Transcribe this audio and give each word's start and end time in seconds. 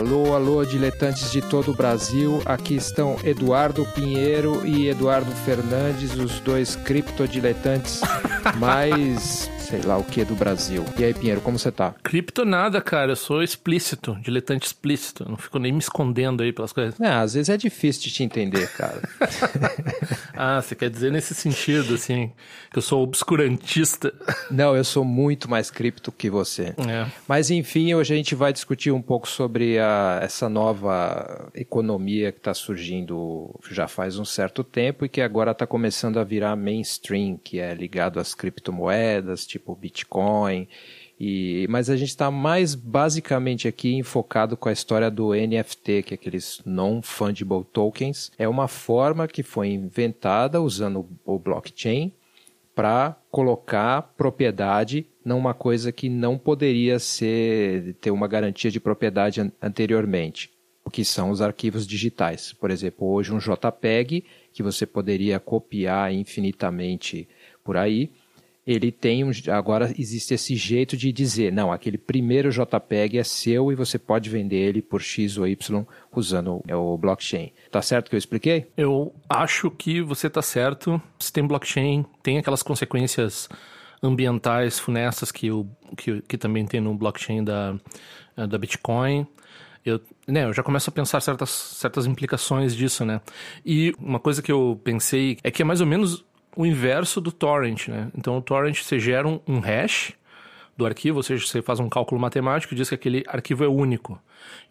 Alô, 0.00 0.34
alô, 0.34 0.64
diletantes 0.64 1.30
de 1.30 1.42
todo 1.42 1.72
o 1.72 1.74
Brasil. 1.74 2.40
Aqui 2.46 2.74
estão 2.74 3.18
Eduardo 3.22 3.84
Pinheiro 3.94 4.66
e 4.66 4.88
Eduardo 4.88 5.30
Fernandes, 5.30 6.14
os 6.14 6.40
dois 6.40 6.74
criptodiletantes 6.74 8.00
mais 8.56 9.50
sei 9.70 9.82
lá 9.82 9.96
o 9.96 10.02
que 10.02 10.24
do 10.24 10.34
Brasil. 10.34 10.84
E 10.98 11.04
aí, 11.04 11.14
Pinheiro, 11.14 11.40
como 11.40 11.56
você 11.56 11.70
tá? 11.70 11.94
Cripto 12.02 12.44
nada, 12.44 12.80
cara. 12.80 13.12
Eu 13.12 13.16
sou 13.16 13.40
explícito, 13.40 14.18
diletante 14.20 14.66
explícito. 14.66 15.22
Eu 15.22 15.28
não 15.28 15.36
fico 15.36 15.60
nem 15.60 15.70
me 15.70 15.78
escondendo 15.78 16.42
aí 16.42 16.52
pelas 16.52 16.72
coisas. 16.72 17.00
É, 17.00 17.06
às 17.06 17.34
vezes 17.34 17.48
é 17.48 17.56
difícil 17.56 18.02
de 18.02 18.10
te 18.10 18.24
entender, 18.24 18.68
cara. 18.72 19.00
ah, 20.34 20.60
você 20.60 20.74
quer 20.74 20.90
dizer 20.90 21.12
nesse 21.12 21.36
sentido, 21.36 21.94
assim, 21.94 22.32
que 22.72 22.78
eu 22.78 22.82
sou 22.82 23.00
obscurantista? 23.00 24.12
Não, 24.50 24.74
eu 24.74 24.82
sou 24.82 25.04
muito 25.04 25.48
mais 25.48 25.70
cripto 25.70 26.10
que 26.10 26.28
você. 26.28 26.74
É. 26.88 27.06
Mas 27.28 27.48
enfim, 27.48 27.94
hoje 27.94 28.12
a 28.12 28.16
gente 28.16 28.34
vai 28.34 28.52
discutir 28.52 28.90
um 28.90 29.00
pouco 29.00 29.28
sobre 29.28 29.78
a, 29.78 30.18
essa 30.20 30.48
nova 30.48 31.48
economia 31.54 32.32
que 32.32 32.38
está 32.38 32.54
surgindo 32.54 33.54
já 33.70 33.86
faz 33.86 34.18
um 34.18 34.24
certo 34.24 34.64
tempo 34.64 35.04
e 35.04 35.08
que 35.08 35.20
agora 35.20 35.52
está 35.52 35.64
começando 35.64 36.18
a 36.18 36.24
virar 36.24 36.56
mainstream, 36.56 37.36
que 37.36 37.60
é 37.60 37.72
ligado 37.72 38.18
às 38.18 38.34
criptomoedas, 38.34 39.46
tipo 39.46 39.59
tipo 39.60 39.76
Bitcoin. 39.76 40.66
E, 41.18 41.66
mas 41.68 41.90
a 41.90 41.96
gente 41.96 42.08
está 42.08 42.30
mais 42.30 42.74
basicamente 42.74 43.68
aqui 43.68 43.94
enfocado 43.94 44.56
com 44.56 44.68
a 44.68 44.72
história 44.72 45.10
do 45.10 45.34
NFT, 45.34 46.02
que 46.02 46.14
é 46.14 46.16
aqueles 46.16 46.62
non-fungible 46.64 47.64
tokens. 47.70 48.32
É 48.38 48.48
uma 48.48 48.66
forma 48.66 49.28
que 49.28 49.42
foi 49.42 49.68
inventada 49.68 50.60
usando 50.60 51.06
o 51.24 51.38
blockchain 51.38 52.12
para 52.74 53.16
colocar 53.30 54.14
propriedade 54.16 55.06
numa 55.22 55.52
coisa 55.52 55.92
que 55.92 56.08
não 56.08 56.38
poderia 56.38 56.98
ser 56.98 57.94
ter 58.00 58.10
uma 58.10 58.26
garantia 58.26 58.70
de 58.70 58.80
propriedade 58.80 59.52
anteriormente, 59.60 60.50
que 60.90 61.04
são 61.04 61.30
os 61.30 61.42
arquivos 61.42 61.86
digitais. 61.86 62.54
Por 62.54 62.70
exemplo, 62.70 63.06
hoje 63.06 63.32
um 63.32 63.38
JPEG 63.38 64.24
que 64.52 64.62
você 64.62 64.86
poderia 64.86 65.38
copiar 65.38 66.12
infinitamente 66.14 67.28
por 67.62 67.76
aí, 67.76 68.10
ele 68.70 68.92
tem 68.92 69.24
um, 69.24 69.32
agora 69.48 69.92
existe 69.98 70.32
esse 70.32 70.54
jeito 70.54 70.96
de 70.96 71.10
dizer, 71.10 71.52
não, 71.52 71.72
aquele 71.72 71.98
primeiro 71.98 72.50
JPEG 72.50 73.18
é 73.18 73.24
seu 73.24 73.72
e 73.72 73.74
você 73.74 73.98
pode 73.98 74.30
vender 74.30 74.58
ele 74.58 74.80
por 74.80 75.02
X 75.02 75.36
ou 75.36 75.46
Y 75.48 75.84
usando 76.14 76.62
o 76.72 76.96
blockchain. 76.96 77.52
Tá 77.68 77.82
certo 77.82 78.08
que 78.08 78.14
eu 78.14 78.18
expliquei? 78.18 78.70
Eu 78.76 79.12
acho 79.28 79.72
que 79.72 80.00
você 80.00 80.30
tá 80.30 80.40
certo. 80.40 81.02
Se 81.18 81.32
tem 81.32 81.44
blockchain, 81.44 82.06
tem 82.22 82.38
aquelas 82.38 82.62
consequências 82.62 83.48
ambientais 84.00 84.78
funestas 84.78 85.32
que, 85.32 85.50
o, 85.50 85.66
que, 85.96 86.22
que 86.22 86.38
também 86.38 86.64
tem 86.64 86.80
no 86.80 86.94
blockchain 86.94 87.42
da, 87.42 87.76
da 88.36 88.56
Bitcoin. 88.56 89.26
Eu, 89.84 90.00
né, 90.28 90.44
eu 90.44 90.52
já 90.52 90.62
começo 90.62 90.88
a 90.90 90.92
pensar 90.92 91.20
certas, 91.20 91.50
certas 91.50 92.06
implicações 92.06 92.76
disso, 92.76 93.04
né? 93.04 93.20
E 93.66 93.92
uma 93.98 94.20
coisa 94.20 94.40
que 94.40 94.52
eu 94.52 94.80
pensei 94.84 95.38
é 95.42 95.50
que 95.50 95.62
é 95.62 95.64
mais 95.64 95.80
ou 95.80 95.86
menos 95.88 96.24
o 96.56 96.66
inverso 96.66 97.20
do 97.20 97.32
torrent, 97.32 97.88
né? 97.88 98.10
Então 98.16 98.36
o 98.36 98.42
torrent 98.42 98.82
você 98.82 98.98
gera 98.98 99.26
um, 99.26 99.40
um 99.46 99.60
hash 99.60 100.12
do 100.76 100.86
arquivo, 100.86 101.18
ou 101.18 101.22
seja, 101.22 101.46
você 101.46 101.60
faz 101.60 101.78
um 101.78 101.88
cálculo 101.88 102.20
matemático 102.20 102.72
e 102.72 102.76
diz 102.76 102.88
que 102.88 102.94
aquele 102.94 103.22
arquivo 103.28 103.64
é 103.64 103.68
único. 103.68 104.20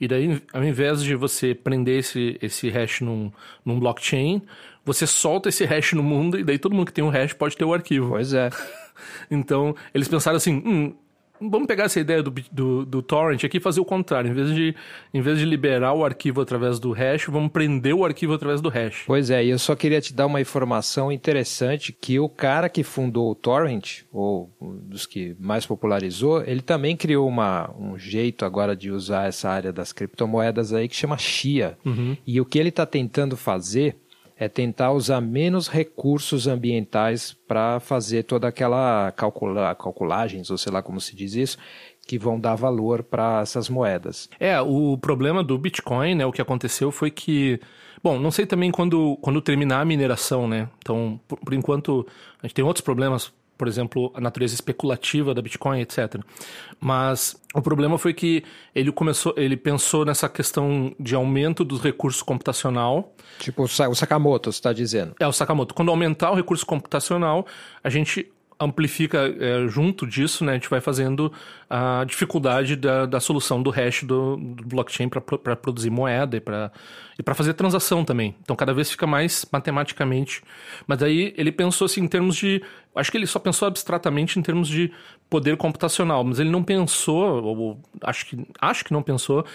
E 0.02 0.08
daí, 0.08 0.42
ao 0.52 0.64
invés 0.64 1.04
de 1.04 1.16
você 1.16 1.54
prender 1.54 2.00
esse, 2.00 2.38
esse 2.42 2.70
hash 2.70 3.02
num, 3.02 3.32
num 3.64 3.80
blockchain, 3.80 4.42
você 4.84 5.06
solta 5.06 5.50
esse 5.50 5.66
hash 5.66 5.94
no 5.94 6.02
mundo 6.02 6.40
e 6.40 6.44
daí 6.44 6.58
todo 6.58 6.74
mundo 6.74 6.88
que 6.88 6.94
tem 6.94 7.04
um 7.04 7.10
hash 7.10 7.34
pode 7.34 7.56
ter 7.56 7.66
o 7.66 7.74
arquivo. 7.74 8.10
Pois 8.10 8.34
é. 8.34 8.50
então, 9.30 9.76
eles 9.94 10.08
pensaram 10.08 10.38
assim, 10.38 10.64
hum, 10.66 10.96
Vamos 11.42 11.68
pegar 11.68 11.86
essa 11.86 12.00
ideia 12.00 12.22
do, 12.22 12.34
do, 12.52 12.86
do, 12.86 13.02
torrent 13.02 13.44
aqui 13.44 13.58
e 13.58 13.60
fazer 13.60 13.80
o 13.80 13.86
contrário. 13.86 14.30
Em 14.30 14.34
vez, 14.34 14.54
de, 14.54 14.76
em 15.14 15.22
vez 15.22 15.40
de 15.40 15.46
liberar 15.46 15.94
o 15.94 16.04
arquivo 16.04 16.42
através 16.42 16.80
do 16.80 16.92
hash, 16.92 17.26
vamos 17.28 17.52
prender 17.52 17.94
o 17.94 18.04
arquivo 18.04 18.34
através 18.34 18.62
do 18.62 18.70
hash. 18.70 19.04
Pois 19.06 19.30
é, 19.30 19.44
e 19.44 19.50
eu 19.50 19.60
só 19.60 19.76
queria 19.76 20.02
te 20.02 20.14
dar 20.14 20.26
uma 20.26 20.42
informação 20.42 21.12
interessante 21.12 21.94
que 21.94 22.20
o 22.20 22.28
cara 22.28 22.70
que 22.70 22.84
fundou 22.84 23.32
o 23.32 23.36
torrent, 23.36 24.02
ou 24.12 24.50
um 24.62 24.76
dos 24.76 25.06
que 25.06 25.36
mais 25.40 25.66
popularizou, 25.66 26.44
ele 26.44 26.62
também 26.62 26.96
criou 26.96 27.28
uma, 27.28 27.72
um 27.78 27.98
jeito 27.98 28.46
agora 28.46 28.76
de 28.76 28.92
usar 28.92 29.28
essa 29.28 29.50
área 29.50 29.72
das 29.72 29.94
criptomoedas 29.94 30.74
aí 30.74 30.88
que 30.88 30.96
chama 30.96 31.18
Chia. 31.18 31.78
Uhum. 31.86 32.18
E 32.26 32.42
o 32.42 32.46
que 32.46 32.60
ele 32.60 32.70
está 32.70 32.86
tentando 32.86 33.38
fazer 33.38 33.96
é 34.40 34.48
tentar 34.48 34.94
usar 34.94 35.20
menos 35.20 35.68
recursos 35.68 36.48
ambientais 36.48 37.36
para 37.46 37.80
fazer 37.82 38.24
toda 38.24 38.48
aquela 38.48 39.12
calcula, 39.12 39.76
calculagens, 39.76 40.50
ou 40.50 40.58
sei 40.58 40.72
lá 40.72 40.82
como 40.82 41.02
se 41.02 41.14
diz 41.14 41.36
isso, 41.36 41.58
que 42.08 42.18
vão 42.18 42.40
dar 42.40 42.56
valor 42.56 43.04
para 43.04 43.42
essas 43.42 43.70
moedas. 43.70 44.30
É, 44.40 44.60
o 44.62 44.98
problema 44.98 45.44
do 45.44 45.58
Bitcoin, 45.58 46.16
né, 46.16 46.26
o 46.26 46.32
que 46.32 46.42
aconteceu 46.42 46.90
foi 46.90 47.12
que 47.12 47.60
Bom, 48.02 48.18
não 48.18 48.32
sei 48.32 48.46
também 48.46 48.72
quando, 48.72 49.18
quando 49.22 49.42
terminar 49.42 49.82
a 49.82 49.86
mineração, 49.86 50.48
né? 50.48 50.70
Então, 50.78 51.20
por, 51.28 51.38
por 51.38 51.54
enquanto, 51.54 52.08
a 52.42 52.48
gente 52.48 52.56
tem 52.56 52.64
outros 52.64 52.82
problemas 52.82 53.34
por 53.60 53.68
exemplo, 53.68 54.10
a 54.16 54.22
natureza 54.22 54.56
especulativa 54.56 55.34
da 55.34 55.42
Bitcoin, 55.42 55.82
etc. 55.82 56.16
Mas 56.80 57.36
o 57.54 57.62
problema 57.62 57.98
foi 57.98 58.14
que 58.14 58.42
ele 58.74 58.90
começou, 58.90 59.34
ele 59.36 59.58
pensou 59.58 60.06
nessa 60.06 60.30
questão 60.30 60.96
de 60.98 61.14
aumento 61.14 61.66
dos 61.66 61.82
recursos 61.82 62.24
computacional. 62.24 63.14
Tipo 63.38 63.64
o 63.64 63.68
Sakamoto, 63.68 64.50
você 64.50 64.60
está 64.60 64.72
dizendo? 64.72 65.14
É, 65.20 65.28
o 65.28 65.34
Sakamoto. 65.34 65.76
Quando 65.76 65.92
aumentar 65.92 66.32
o 66.32 66.36
recurso 66.36 66.66
computacional, 66.66 67.46
a 67.84 67.90
gente 67.90 68.32
amplifica 68.60 69.34
é, 69.40 69.68
junto 69.68 70.06
disso, 70.06 70.44
né? 70.44 70.52
A 70.52 70.56
gente 70.56 70.70
vai 70.70 70.82
fazendo 70.82 71.32
a 71.70 72.04
dificuldade 72.06 72.76
da, 72.76 73.06
da 73.06 73.20
solução 73.20 73.64
do 73.64 73.70
hash 73.70 74.04
do, 74.04 74.36
do 74.36 74.66
blockchain 74.66 75.08
para 75.08 75.56
produzir 75.56 75.90
moeda 75.90 76.38
e 76.38 76.40
para 76.42 76.72
e 77.18 77.34
fazer 77.34 77.54
transação 77.54 78.04
também. 78.04 78.36
Então 78.42 78.56
cada 78.56 78.74
vez 78.74 78.90
fica 78.90 79.06
mais 79.06 79.46
matematicamente. 79.52 80.42
Mas 80.88 81.04
aí 81.04 81.34
ele 81.38 81.52
pensou 81.52 81.86
assim 81.86 82.02
em 82.02 82.08
termos 82.08 82.36
de, 82.36 82.62
acho 82.96 83.12
que 83.12 83.18
ele 83.18 83.28
só 83.28 83.40
pensou 83.40 83.68
abstratamente 83.68 84.40
em 84.40 84.42
termos 84.42 84.68
de 84.68 84.92
poder 85.30 85.58
computacional, 85.58 86.24
mas 86.24 86.40
ele 86.40 86.50
não 86.50 86.64
pensou, 86.64 87.44
ou 87.44 87.80
acho 88.04 88.26
que 88.26 88.48
acho 88.60 88.86
que 88.86 88.94
não 88.94 89.04
pensou 89.04 89.46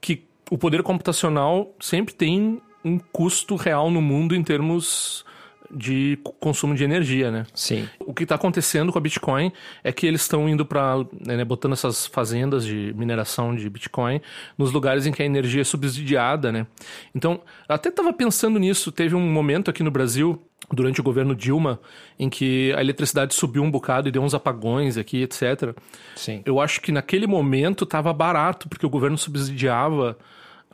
que 0.00 0.24
o 0.50 0.58
poder 0.58 0.82
computacional 0.82 1.74
sempre 1.80 2.14
tem 2.14 2.60
um 2.84 2.98
custo 2.98 3.56
real 3.56 3.90
no 3.90 4.02
mundo 4.02 4.34
em 4.34 4.42
termos 4.42 5.24
de 5.70 6.18
consumo 6.40 6.74
de 6.74 6.84
energia, 6.84 7.30
né? 7.30 7.46
Sim. 7.54 7.88
O 8.00 8.12
que 8.12 8.22
está 8.24 8.34
acontecendo 8.34 8.92
com 8.92 8.98
a 8.98 9.00
Bitcoin 9.00 9.52
é 9.82 9.92
que 9.92 10.06
eles 10.06 10.22
estão 10.22 10.48
indo 10.48 10.64
para, 10.64 10.96
né, 11.26 11.44
botando 11.44 11.72
essas 11.72 12.06
fazendas 12.06 12.64
de 12.64 12.92
mineração 12.96 13.54
de 13.54 13.68
Bitcoin 13.68 14.20
nos 14.56 14.72
lugares 14.72 15.06
em 15.06 15.12
que 15.12 15.22
a 15.22 15.26
energia 15.26 15.60
é 15.60 15.64
subsidiada, 15.64 16.52
né? 16.52 16.66
Então, 17.14 17.40
até 17.68 17.88
estava 17.88 18.12
pensando 18.12 18.58
nisso. 18.58 18.92
Teve 18.92 19.14
um 19.14 19.32
momento 19.32 19.70
aqui 19.70 19.82
no 19.82 19.90
Brasil 19.90 20.40
durante 20.72 21.00
o 21.00 21.04
governo 21.04 21.34
Dilma, 21.34 21.78
em 22.18 22.28
que 22.28 22.72
a 22.74 22.80
eletricidade 22.80 23.34
subiu 23.34 23.62
um 23.62 23.70
bocado 23.70 24.08
e 24.08 24.12
deu 24.12 24.22
uns 24.22 24.34
apagões 24.34 24.96
aqui, 24.96 25.22
etc. 25.22 25.76
Sim. 26.16 26.42
Eu 26.44 26.60
acho 26.60 26.80
que 26.80 26.90
naquele 26.90 27.26
momento 27.26 27.84
estava 27.84 28.12
barato, 28.12 28.68
porque 28.68 28.86
o 28.86 28.90
governo 28.90 29.18
subsidiava 29.18 30.16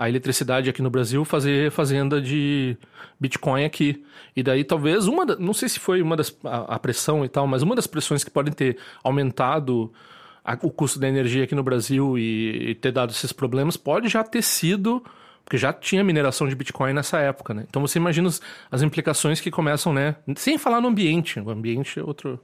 a 0.01 0.09
eletricidade 0.09 0.71
aqui 0.71 0.81
no 0.81 0.89
Brasil, 0.89 1.27
fazer 1.27 1.71
fazenda 1.71 2.23
de 2.23 2.75
Bitcoin 3.21 3.67
aqui. 3.67 4.03
E 4.35 4.43
daí 4.43 4.65
talvez 4.65 5.07
uma, 5.07 5.27
da, 5.27 5.37
não 5.37 5.53
sei 5.53 5.69
se 5.69 5.79
foi 5.79 6.01
uma 6.01 6.17
das 6.17 6.35
a, 6.43 6.77
a, 6.77 6.79
pressão 6.79 7.23
e 7.23 7.29
tal, 7.29 7.47
mas 7.47 7.61
uma 7.61 7.77
das 7.77 7.87
pressões 7.87 8.25
que 8.25 8.31
podem 8.31 8.51
ter 8.51 8.79
aumentado 9.05 9.93
a, 10.43 10.57
o 10.63 10.71
custo 10.71 10.99
da 10.99 11.07
energia 11.07 11.45
aqui 11.45 11.55
no 11.55 11.63
Brasil 11.63 12.17
e, 12.17 12.71
e, 12.71 12.75
ter 12.77 12.93
dado 12.93 13.11
esses 13.11 13.31
problemas 13.31 13.77
pode 13.77 14.09
já 14.09 14.25
ter 14.25 14.41
sido 14.41 15.05
porque 15.45 15.59
já 15.59 15.71
tinha 15.71 16.03
mineração 16.03 16.49
de 16.49 16.55
Bitcoin 16.55 16.95
nessa 16.95 17.19
época, 17.19 17.53
né? 17.53 17.67
Então 17.69 17.87
você 17.87 17.99
imagina 17.99 18.27
as, 18.27 18.41
as 18.73 18.81
implicações 18.81 19.39
que 19.39 19.51
começam, 19.51 19.93
né? 19.93 20.17
Sem 20.35 20.57
falar 20.57 20.81
no 20.81 20.89
ambiente, 20.89 21.39
o 21.39 21.51
ambiente 21.51 22.01
é 22.01 22.03
outro 22.03 22.41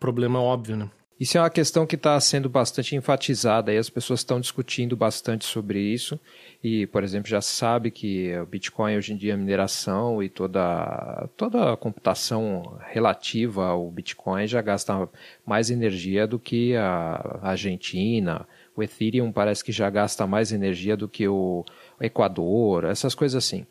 problema 0.00 0.40
óbvio, 0.40 0.76
né? 0.76 0.90
Isso 1.20 1.36
é 1.36 1.40
uma 1.40 1.50
questão 1.50 1.84
que 1.84 1.96
está 1.96 2.18
sendo 2.20 2.48
bastante 2.48 2.94
enfatizada 2.94 3.72
e 3.72 3.76
as 3.76 3.90
pessoas 3.90 4.20
estão 4.20 4.38
discutindo 4.38 4.96
bastante 4.96 5.44
sobre 5.44 5.80
isso 5.80 6.18
e, 6.62 6.86
por 6.86 7.02
exemplo, 7.02 7.28
já 7.28 7.40
sabe 7.40 7.90
que 7.90 8.36
o 8.38 8.46
Bitcoin 8.46 8.96
hoje 8.96 9.12
em 9.12 9.16
dia, 9.16 9.34
a 9.34 9.36
mineração 9.36 10.22
e 10.22 10.28
toda, 10.28 11.28
toda 11.36 11.72
a 11.72 11.76
computação 11.76 12.78
relativa 12.86 13.66
ao 13.66 13.90
Bitcoin 13.90 14.46
já 14.46 14.62
gasta 14.62 15.08
mais 15.44 15.70
energia 15.70 16.24
do 16.24 16.38
que 16.38 16.76
a 16.76 17.40
Argentina. 17.42 18.46
O 18.76 18.82
Ethereum 18.82 19.32
parece 19.32 19.64
que 19.64 19.72
já 19.72 19.90
gasta 19.90 20.24
mais 20.24 20.52
energia 20.52 20.96
do 20.96 21.08
que 21.08 21.26
o 21.26 21.64
Equador, 22.00 22.84
essas 22.84 23.14
coisas 23.14 23.44
assim. 23.44 23.66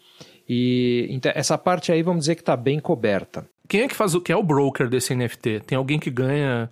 E 0.49 1.07
então, 1.09 1.31
essa 1.33 1.57
parte 1.57 1.93
aí 1.93 2.01
vamos 2.03 2.21
dizer 2.21 2.35
que 2.35 2.41
está 2.41 2.57
bem 2.57 2.79
coberta. 2.79 3.47
Quem 3.67 3.81
é 3.81 3.87
que 3.87 3.95
faz 3.95 4.15
o 4.15 4.21
que 4.21 4.31
é 4.31 4.35
o 4.35 4.43
broker 4.43 4.89
desse 4.89 5.13
NFT? 5.13 5.61
Tem 5.65 5.77
alguém 5.77 5.99
que 5.99 6.09
ganha 6.09 6.69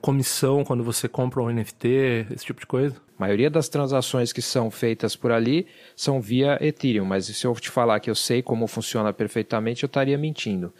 comissão 0.00 0.64
quando 0.64 0.82
você 0.82 1.06
compra 1.06 1.42
um 1.42 1.50
NFT, 1.50 2.26
esse 2.30 2.44
tipo 2.46 2.60
de 2.60 2.66
coisa? 2.66 2.96
A 3.18 3.20
maioria 3.20 3.50
das 3.50 3.68
transações 3.68 4.32
que 4.32 4.40
são 4.40 4.70
feitas 4.70 5.14
por 5.14 5.30
ali 5.30 5.66
são 5.94 6.20
via 6.20 6.58
Ethereum, 6.64 7.04
mas 7.04 7.26
se 7.26 7.46
eu 7.46 7.54
te 7.54 7.70
falar 7.70 8.00
que 8.00 8.10
eu 8.10 8.14
sei 8.14 8.42
como 8.42 8.66
funciona 8.66 9.12
perfeitamente, 9.12 9.82
eu 9.82 9.86
estaria 9.86 10.16
mentindo. 10.16 10.72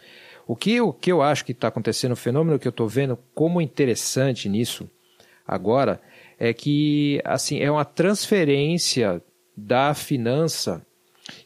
O 0.47 0.55
que, 0.55 0.81
o 0.81 0.91
que 0.91 1.11
eu 1.11 1.21
acho 1.21 1.45
que 1.45 1.51
está 1.51 1.67
acontecendo, 1.67 2.13
o 2.13 2.17
fenômeno 2.17 2.59
que 2.59 2.67
eu 2.67 2.71
estou 2.71 2.87
vendo 2.87 3.17
como 3.33 3.61
interessante 3.61 4.49
nisso 4.49 4.89
agora, 5.47 6.01
é 6.39 6.53
que 6.53 7.21
assim 7.23 7.59
é 7.59 7.71
uma 7.71 7.85
transferência 7.85 9.21
da 9.55 9.93
finança 9.93 10.85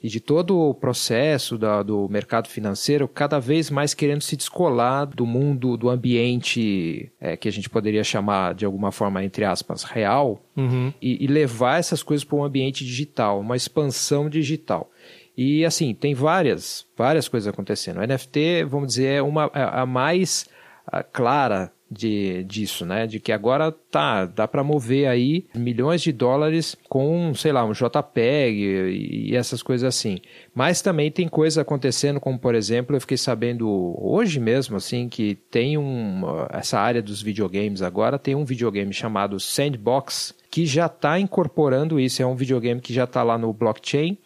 e 0.04 0.10
de 0.10 0.20
todo 0.20 0.58
o 0.58 0.74
processo 0.74 1.58
da, 1.58 1.82
do 1.82 2.08
mercado 2.10 2.48
financeiro 2.48 3.08
cada 3.08 3.40
vez 3.40 3.70
mais 3.70 3.94
querendo 3.94 4.22
se 4.22 4.36
descolar 4.36 5.06
do 5.06 5.26
mundo, 5.26 5.78
do 5.78 5.90
ambiente 5.90 7.12
é, 7.20 7.38
que 7.38 7.48
a 7.48 7.52
gente 7.52 7.70
poderia 7.70 8.04
chamar 8.04 8.54
de 8.54 8.66
alguma 8.66 8.92
forma, 8.92 9.24
entre 9.24 9.46
aspas, 9.46 9.84
real, 9.84 10.42
uhum. 10.56 10.94
e, 11.02 11.24
e 11.24 11.28
levar 11.28 11.80
essas 11.80 12.04
coisas 12.04 12.24
para 12.24 12.38
um 12.38 12.44
ambiente 12.44 12.86
digital, 12.86 13.40
uma 13.40 13.56
expansão 13.56 14.30
digital. 14.30 14.90
E 15.38 15.64
assim, 15.64 15.94
tem 15.94 16.14
várias, 16.14 16.86
várias 16.98 17.30
coisas 17.30 17.48
acontecendo. 17.48 18.00
O 18.00 18.06
NFT, 18.06 18.66
vamos 18.66 18.90
dizer, 18.90 19.06
é 19.06 19.22
uma, 19.22 19.50
é 19.54 19.64
a 19.64 19.86
mais 19.86 20.50
a 20.86 21.04
clara 21.04 21.72
de, 21.90 22.44
disso, 22.44 22.86
né? 22.86 23.08
De 23.08 23.20
que 23.20 23.32
agora 23.32 23.72
tá, 23.72 24.26
dá 24.26 24.48
para 24.48 24.64
mover 24.64 25.08
aí 25.08 25.46
milhões 25.56 26.02
de 26.02 26.12
dólares 26.12 26.76
com, 26.88 27.34
sei 27.34 27.52
lá, 27.52 27.66
um 27.66 27.72
JPEG 27.72 28.58
e, 28.58 29.32
e, 29.32 29.36
essas 29.36 29.64
coisas 29.64 29.88
assim. 29.88 30.20
Mas 30.54 30.82
também 30.82 31.12
tem 31.12 31.28
coisas 31.28 31.58
acontecendo, 31.58 32.20
como 32.20 32.38
por 32.38 32.54
exemplo, 32.54 32.96
eu 32.96 33.02
fiquei 33.02 33.18
sabendo 33.18 33.96
hoje 34.00 34.40
mesmo, 34.40 34.78
assim, 34.78 35.10
que 35.10 35.36
tem 35.50 35.78
um, 35.78 36.22
essa 36.52 36.80
área 36.80 37.02
dos 37.02 37.22
videogames 37.22 37.82
agora, 37.82 38.20
tem 38.20 38.36
um 38.36 38.46
videogame 38.46 38.94
chamado 38.94 39.40
Sandbox 39.40 40.36
que 40.52 40.66
já 40.66 40.86
está 40.86 41.20
incorporando 41.20 42.00
isso. 42.00 42.22
É 42.22 42.26
um 42.26 42.36
videogame 42.36 42.82
que 42.82 42.94
já 42.94 43.04
está 43.06 43.24
lá 43.24 43.38
no 43.38 43.52
blockchain 43.54 44.18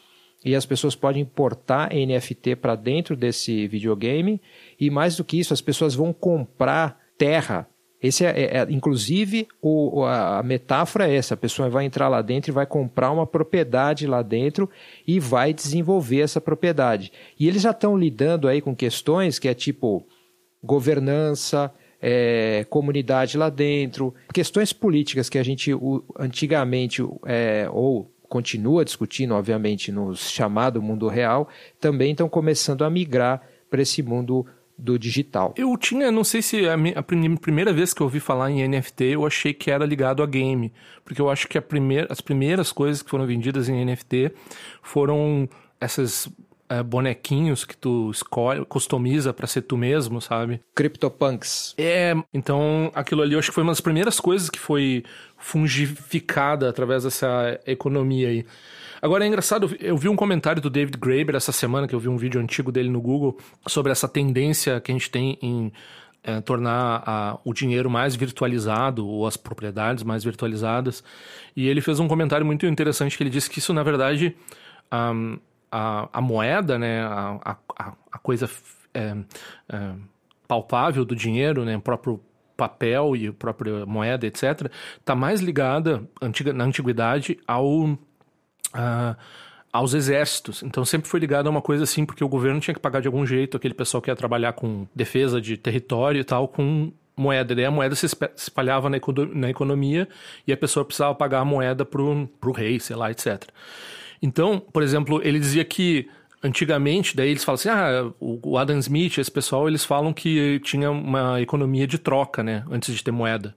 e 0.44 0.56
as 0.56 0.66
pessoas 0.66 0.96
podem 0.96 1.22
importar 1.22 1.90
NFT 1.94 2.58
para 2.58 2.76
dentro 2.76 3.16
desse 3.16 3.68
videogame 3.68 4.42
e 4.80 4.90
mais 4.90 5.16
do 5.16 5.24
que 5.24 5.40
isso, 5.40 5.54
as 5.54 5.62
pessoas 5.62 5.96
vão 5.96 6.12
comprar 6.12 7.03
terra. 7.18 7.68
Esse 8.02 8.26
é, 8.26 8.30
é, 8.30 8.58
é 8.58 8.68
inclusive, 8.70 9.48
o, 9.62 10.04
a 10.04 10.44
metáfora 10.44 11.08
é 11.08 11.16
essa: 11.16 11.36
a 11.36 11.38
pessoa 11.38 11.70
vai 11.70 11.86
entrar 11.86 12.10
lá 12.10 12.22
dentro 12.22 12.52
e 12.52 12.54
vai 12.54 12.66
comprar 12.66 13.12
uma 13.12 13.26
propriedade 13.26 14.06
lá 14.06 14.22
dentro 14.22 14.70
e 15.08 15.20
vai 15.20 15.54
desenvolver 15.54 16.20
essa 16.20 16.42
propriedade. 16.42 17.12
E 17.40 17.48
eles 17.48 17.62
já 17.62 17.72
estão 17.72 17.98
lidando 17.98 18.48
aí 18.48 18.62
com 18.62 18.76
questões 18.76 19.40
que 19.40 19.48
é 19.48 19.54
tipo 19.54 20.06
governança, 20.62 21.74
é, 22.02 22.66
comunidade 22.70 23.38
lá 23.38 23.50
dentro, 23.50 24.14
questões 24.34 24.74
políticas 24.74 25.30
que 25.30 25.38
a 25.38 25.44
gente 25.44 25.72
antigamente 26.20 27.02
é, 27.26 27.70
ou 27.72 28.12
continua 28.28 28.84
discutindo, 28.84 29.36
obviamente, 29.36 29.92
no 29.92 30.14
chamado 30.16 30.82
mundo 30.82 31.08
real, 31.08 31.48
também 31.80 32.12
estão 32.12 32.28
começando 32.28 32.84
a 32.84 32.90
migrar 32.90 33.42
para 33.70 33.82
esse 33.82 34.02
mundo 34.02 34.46
do 34.78 34.98
digital. 34.98 35.54
Eu 35.58 35.76
tinha, 35.78 36.12
não 36.12 36.24
sei 36.24 36.42
se 36.42 36.68
a, 36.68 36.76
minha, 36.76 36.98
a, 36.98 37.04
primeira 37.04 37.72
vez 37.72 37.94
que 37.94 38.02
eu 38.02 38.06
ouvi 38.06 38.20
falar 38.20 38.52
em 38.52 38.68
NFT, 38.68 39.04
eu 39.06 39.26
achei 39.26 39.54
que 39.54 39.70
era 39.70 39.86
ligado 39.86 40.24
a 40.24 40.26
game, 40.26 40.74
porque 41.06 41.22
eu 41.22 41.30
acho 41.30 41.48
que 41.48 41.60
primeira, 41.62 42.08
as 42.10 42.22
primeiras 42.22 42.72
coisas 42.72 43.02
que 43.02 43.10
foram 43.10 43.26
vendidas 43.26 43.70
em 43.70 43.86
NFT 43.86 44.32
foram 44.82 45.48
essas 45.80 46.30
é, 46.70 46.82
bonequinhos 46.82 47.66
que 47.66 47.78
tu 47.78 48.10
escolhe, 48.12 48.66
customiza 48.66 49.34
para 49.34 49.46
ser 49.46 49.62
tu 49.62 49.78
mesmo, 49.78 50.20
sabe? 50.20 50.62
CryptoPunks. 50.74 51.76
É, 51.78 52.16
então 52.34 52.92
aquilo 52.96 53.22
ali 53.22 53.34
eu 53.34 53.40
acho 53.40 53.50
que 53.50 53.56
foi 53.56 53.64
uma 53.64 53.72
das 53.72 53.82
primeiras 53.82 54.20
coisas 54.20 54.50
que 54.50 54.60
foi 54.60 55.04
fungificada 55.38 56.70
através 56.70 57.04
dessa 57.04 57.60
economia 57.68 58.30
aí. 58.30 58.46
Agora 59.04 59.26
é 59.26 59.28
engraçado, 59.28 59.76
eu 59.82 59.98
vi 59.98 60.08
um 60.08 60.16
comentário 60.16 60.62
do 60.62 60.70
David 60.70 60.98
Graeber 60.98 61.36
essa 61.36 61.52
semana, 61.52 61.90
que 61.90 61.94
eu 61.94 62.00
vi 62.00 62.08
um 62.08 62.16
vídeo 62.16 62.40
antigo 62.40 62.72
dele 62.72 62.88
no 62.88 63.02
Google, 63.02 63.38
sobre 63.68 63.92
essa 63.92 64.08
tendência 64.08 64.80
que 64.80 64.94
a 64.94 64.96
gente 64.96 65.12
tem 65.12 65.38
em 65.42 65.74
é, 66.24 66.40
tornar 66.40 67.04
a, 67.06 67.38
o 67.44 67.54
dinheiro 67.54 67.90
mais 67.90 68.16
virtualizado 68.16 69.06
ou 69.06 69.28
as 69.28 69.36
propriedades 69.36 70.06
mais 70.06 70.24
virtualizadas. 70.24 71.04
E 71.54 71.68
ele 71.68 71.82
fez 71.82 72.00
um 72.00 72.08
comentário 72.08 72.46
muito 72.46 72.66
interessante 72.66 73.18
que 73.18 73.24
ele 73.24 73.30
disse 73.30 73.50
que 73.50 73.60
isso, 73.60 73.74
na 73.74 73.84
verdade, 73.84 74.38
um, 74.90 75.38
a, 75.70 76.08
a 76.14 76.22
moeda, 76.22 76.80
né, 76.80 77.02
a, 77.04 77.58
a, 77.78 77.94
a 78.10 78.18
coisa 78.20 78.50
é, 78.94 79.18
é, 79.68 79.92
palpável 80.48 81.04
do 81.04 81.14
dinheiro, 81.14 81.66
né, 81.66 81.76
o 81.76 81.82
próprio 81.82 82.22
papel 82.56 83.18
e 83.18 83.28
a 83.28 83.34
própria 83.34 83.86
moeda, 83.86 84.26
etc., 84.26 84.72
está 84.98 85.14
mais 85.14 85.42
ligada 85.42 86.08
antiga, 86.22 86.54
na 86.54 86.64
antiguidade 86.64 87.38
ao 87.46 87.98
uh, 88.74 89.16
aos 89.72 89.94
exércitos. 89.94 90.62
Então 90.64 90.86
sempre 90.86 91.10
foi 91.10 91.20
ligado 91.20 91.48
a 91.48 91.50
uma 91.50 91.62
coisa 91.62 91.84
assim, 91.84 92.06
porque 92.06 92.24
o 92.24 92.30
governo 92.30 92.60
tinha 92.60 92.74
que 92.74 92.80
pagar 92.80 93.02
de 93.02 93.08
algum 93.08 93.26
jeito 93.26 93.58
aquele 93.58 93.74
pessoal 93.74 94.02
que 94.02 94.10
ia 94.10 94.16
trabalhar 94.16 94.54
com 94.54 94.88
defesa 94.96 95.42
de 95.42 95.58
território 95.58 96.22
e 96.22 96.24
tal, 96.24 96.48
com 96.48 96.92
moeda. 97.16 97.56
Daí 97.56 97.66
a 97.66 97.72
moeda 97.72 97.96
se 97.96 98.06
espalhava 98.36 98.90
na, 98.90 98.98
na 99.34 99.50
economia 99.50 100.08
e 100.48 100.54
a 100.54 100.58
pessoa 100.58 100.86
precisava 100.86 101.16
pagar 101.16 101.40
a 101.40 101.46
moeda 101.46 101.86
pro, 101.86 102.30
pro 102.40 102.52
rei, 102.52 102.80
sei 102.80 102.96
lá, 102.96 103.12
etc. 103.12 103.44
Então, 104.22 104.60
por 104.60 104.84
exemplo, 104.84 105.22
ele 105.24 105.40
dizia 105.40 105.66
que 105.66 106.08
antigamente, 106.44 107.16
daí 107.16 107.30
eles 107.30 107.44
falam 107.44 107.56
assim, 107.56 107.70
ah, 107.70 108.12
o 108.20 108.58
Adam 108.58 108.78
Smith, 108.80 109.18
esse 109.18 109.32
pessoal, 109.32 109.70
eles 109.70 109.86
falam 109.86 110.12
que 110.12 110.60
tinha 110.60 110.92
uma 110.92 111.42
economia 111.42 111.88
de 111.88 111.98
troca, 111.98 112.44
né, 112.44 112.66
antes 112.70 112.94
de 112.94 113.02
ter 113.02 113.12
moeda. 113.12 113.56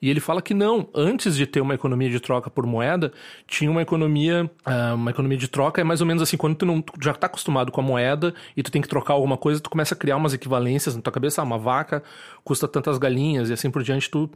E 0.00 0.08
ele 0.08 0.20
fala 0.20 0.40
que 0.40 0.54
não, 0.54 0.88
antes 0.94 1.34
de 1.36 1.44
ter 1.44 1.60
uma 1.60 1.74
economia 1.74 2.08
de 2.08 2.20
troca 2.20 2.48
por 2.48 2.64
moeda, 2.64 3.12
tinha 3.48 3.68
uma 3.68 3.82
economia, 3.82 4.48
uh, 4.64 4.94
uma 4.94 5.10
economia 5.10 5.36
de 5.36 5.48
troca 5.48 5.80
é 5.80 5.84
mais 5.84 6.00
ou 6.00 6.06
menos 6.06 6.22
assim, 6.22 6.36
quando 6.36 6.54
tu, 6.54 6.64
não, 6.64 6.80
tu 6.80 6.92
já 7.02 7.10
está 7.10 7.26
acostumado 7.26 7.72
com 7.72 7.80
a 7.80 7.84
moeda 7.84 8.32
e 8.56 8.62
tu 8.62 8.70
tem 8.70 8.80
que 8.80 8.88
trocar 8.88 9.14
alguma 9.14 9.36
coisa, 9.36 9.60
tu 9.60 9.68
começa 9.68 9.96
a 9.96 9.98
criar 9.98 10.16
umas 10.16 10.32
equivalências 10.32 10.94
na 10.94 11.02
tua 11.02 11.12
cabeça, 11.12 11.42
ah, 11.42 11.44
uma 11.44 11.58
vaca 11.58 12.04
custa 12.44 12.68
tantas 12.68 12.98
galinhas 12.98 13.50
e 13.50 13.52
assim 13.52 13.70
por 13.70 13.82
diante, 13.82 14.08
tu... 14.08 14.30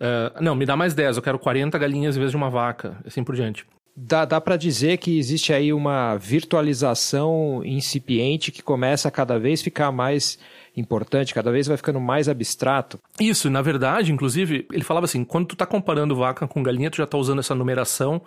Uh, 0.00 0.40
não, 0.40 0.54
me 0.54 0.64
dá 0.64 0.76
mais 0.76 0.94
10, 0.94 1.16
eu 1.16 1.22
quero 1.22 1.38
40 1.38 1.76
galinhas 1.78 2.16
em 2.16 2.20
vez 2.20 2.30
de 2.30 2.36
uma 2.36 2.48
vaca, 2.48 2.96
assim 3.04 3.22
por 3.22 3.34
diante. 3.34 3.66
Dá, 3.96 4.24
dá 4.24 4.40
para 4.40 4.56
dizer 4.56 4.98
que 4.98 5.18
existe 5.18 5.52
aí 5.52 5.72
uma 5.72 6.16
virtualização 6.16 7.62
incipiente 7.64 8.52
que 8.52 8.62
começa 8.62 9.08
a 9.08 9.10
cada 9.10 9.38
vez 9.38 9.60
ficar 9.60 9.92
mais 9.92 10.38
importante, 10.76 11.34
cada 11.34 11.50
vez 11.50 11.66
vai 11.66 11.76
ficando 11.76 12.00
mais 12.00 12.28
abstrato. 12.28 12.98
Isso, 13.20 13.50
na 13.50 13.60
verdade, 13.60 14.12
inclusive, 14.12 14.66
ele 14.72 14.84
falava 14.84 15.04
assim, 15.04 15.24
quando 15.24 15.48
tu 15.48 15.56
tá 15.56 15.66
comparando 15.66 16.16
vaca 16.16 16.46
com 16.46 16.62
galinha, 16.62 16.90
tu 16.90 16.98
já 16.98 17.06
tá 17.06 17.18
usando 17.18 17.40
essa 17.40 17.54
numeração 17.54 18.22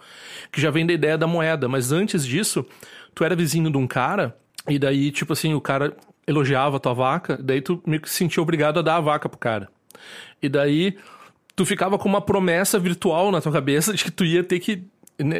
que 0.51 0.61
já 0.61 0.69
vem 0.69 0.85
da 0.85 0.93
ideia 0.93 1.17
da 1.17 1.25
moeda, 1.25 1.67
mas 1.67 1.91
antes 1.91 2.25
disso, 2.25 2.65
tu 3.15 3.23
era 3.23 3.35
vizinho 3.35 3.71
de 3.71 3.77
um 3.77 3.87
cara 3.87 4.37
e 4.67 4.77
daí, 4.77 5.11
tipo 5.11 5.33
assim, 5.33 5.53
o 5.53 5.61
cara 5.61 5.95
elogiava 6.27 6.77
a 6.77 6.79
tua 6.79 6.93
vaca, 6.93 7.37
daí 7.41 7.61
tu 7.61 7.81
meio 7.85 8.01
que 8.01 8.09
se 8.09 8.15
sentia 8.15 8.41
obrigado 8.41 8.79
a 8.79 8.81
dar 8.81 8.97
a 8.97 9.01
vaca 9.01 9.27
pro 9.27 9.37
cara. 9.37 9.69
E 10.41 10.47
daí 10.47 10.95
tu 11.55 11.65
ficava 11.65 11.97
com 11.97 12.07
uma 12.07 12.21
promessa 12.21 12.79
virtual 12.79 13.31
na 13.31 13.41
tua 13.41 13.51
cabeça 13.51 13.93
de 13.93 14.03
que 14.03 14.11
tu 14.11 14.25
ia 14.25 14.43
ter 14.43 14.59
que 14.59 14.83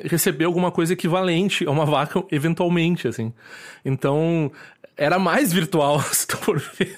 receber 0.06 0.46
alguma 0.46 0.72
coisa 0.72 0.94
equivalente 0.94 1.65
a 1.65 1.72
uma 1.72 1.86
vaca 1.86 2.24
eventualmente, 2.32 3.08
assim. 3.08 3.34
Então, 3.84 4.51
era 4.96 5.18
mais 5.18 5.51
virtual, 5.51 6.01
se 6.13 6.27
tu 6.27 6.38
for 6.38 6.60
ver. 6.60 6.98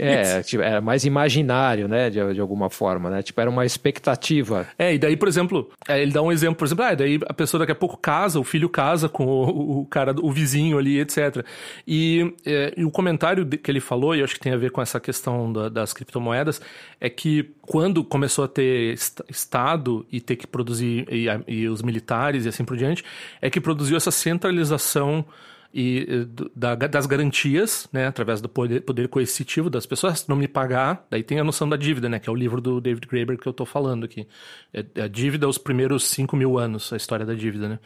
É, 0.00 0.42
tipo, 0.42 0.62
era 0.62 0.80
mais 0.80 1.04
imaginário, 1.04 1.88
né, 1.88 2.10
de, 2.10 2.34
de 2.34 2.40
alguma 2.40 2.70
forma, 2.70 3.10
né? 3.10 3.22
Tipo, 3.22 3.40
era 3.40 3.50
uma 3.50 3.64
expectativa. 3.64 4.66
É, 4.78 4.94
e 4.94 4.98
daí, 4.98 5.16
por 5.16 5.28
exemplo, 5.28 5.70
é, 5.88 6.00
ele 6.00 6.12
dá 6.12 6.22
um 6.22 6.30
exemplo, 6.30 6.56
por 6.56 6.66
exemplo, 6.66 6.84
ah, 6.84 6.94
daí 6.94 7.18
a 7.26 7.34
pessoa 7.34 7.60
daqui 7.60 7.72
a 7.72 7.76
pouco 7.76 7.96
casa, 7.96 8.38
o 8.38 8.44
filho 8.44 8.68
casa 8.68 9.08
com 9.08 9.24
o, 9.24 9.80
o 9.80 9.86
cara, 9.86 10.14
o 10.20 10.30
vizinho 10.30 10.78
ali, 10.78 11.00
etc. 11.00 11.44
E, 11.86 12.34
é, 12.44 12.74
e, 12.76 12.84
o 12.84 12.90
comentário 12.90 13.46
que 13.46 13.70
ele 13.70 13.80
falou, 13.80 14.14
e 14.14 14.20
eu 14.20 14.24
acho 14.24 14.34
que 14.34 14.40
tem 14.40 14.52
a 14.52 14.56
ver 14.56 14.70
com 14.70 14.80
essa 14.80 15.00
questão 15.00 15.52
da, 15.52 15.68
das 15.68 15.92
criptomoedas, 15.92 16.60
é 17.00 17.08
que 17.08 17.50
quando 17.60 18.04
começou 18.04 18.44
a 18.44 18.48
ter 18.48 18.94
Estado 19.28 20.06
e 20.10 20.20
ter 20.20 20.36
que 20.36 20.46
produzir, 20.46 21.06
e, 21.10 21.26
e 21.46 21.68
os 21.68 21.82
militares 21.82 22.44
e 22.44 22.48
assim 22.48 22.64
por 22.64 22.76
diante, 22.76 23.04
é 23.40 23.50
que 23.50 23.60
produziu 23.60 23.96
essa 23.96 24.10
centralização 24.10 25.24
e 25.72 26.06
eh, 26.08 26.44
da, 26.54 26.74
das 26.74 27.06
garantias, 27.06 27.88
né, 27.92 28.06
através 28.06 28.40
do 28.40 28.48
poder, 28.48 28.82
poder 28.82 29.08
coercitivo 29.08 29.70
das 29.70 29.86
pessoas, 29.86 30.20
se 30.20 30.28
não 30.28 30.36
me 30.36 30.46
pagar, 30.46 31.06
daí 31.10 31.22
tem 31.22 31.38
a 31.40 31.44
noção 31.44 31.68
da 31.68 31.76
dívida, 31.76 32.08
né, 32.08 32.18
que 32.18 32.28
é 32.28 32.32
o 32.32 32.34
livro 32.34 32.60
do 32.60 32.80
David 32.80 33.06
Graeber 33.06 33.38
que 33.38 33.48
eu 33.48 33.52
estou 33.52 33.64
falando 33.64 34.04
aqui. 34.04 34.26
É, 34.72 34.84
é, 34.94 35.02
a 35.02 35.08
dívida 35.08 35.48
os 35.48 35.56
primeiros 35.56 36.04
5 36.04 36.36
mil 36.36 36.58
anos, 36.58 36.92
a 36.92 36.96
história 36.96 37.24
da 37.24 37.34
dívida, 37.34 37.68
né. 37.68 37.78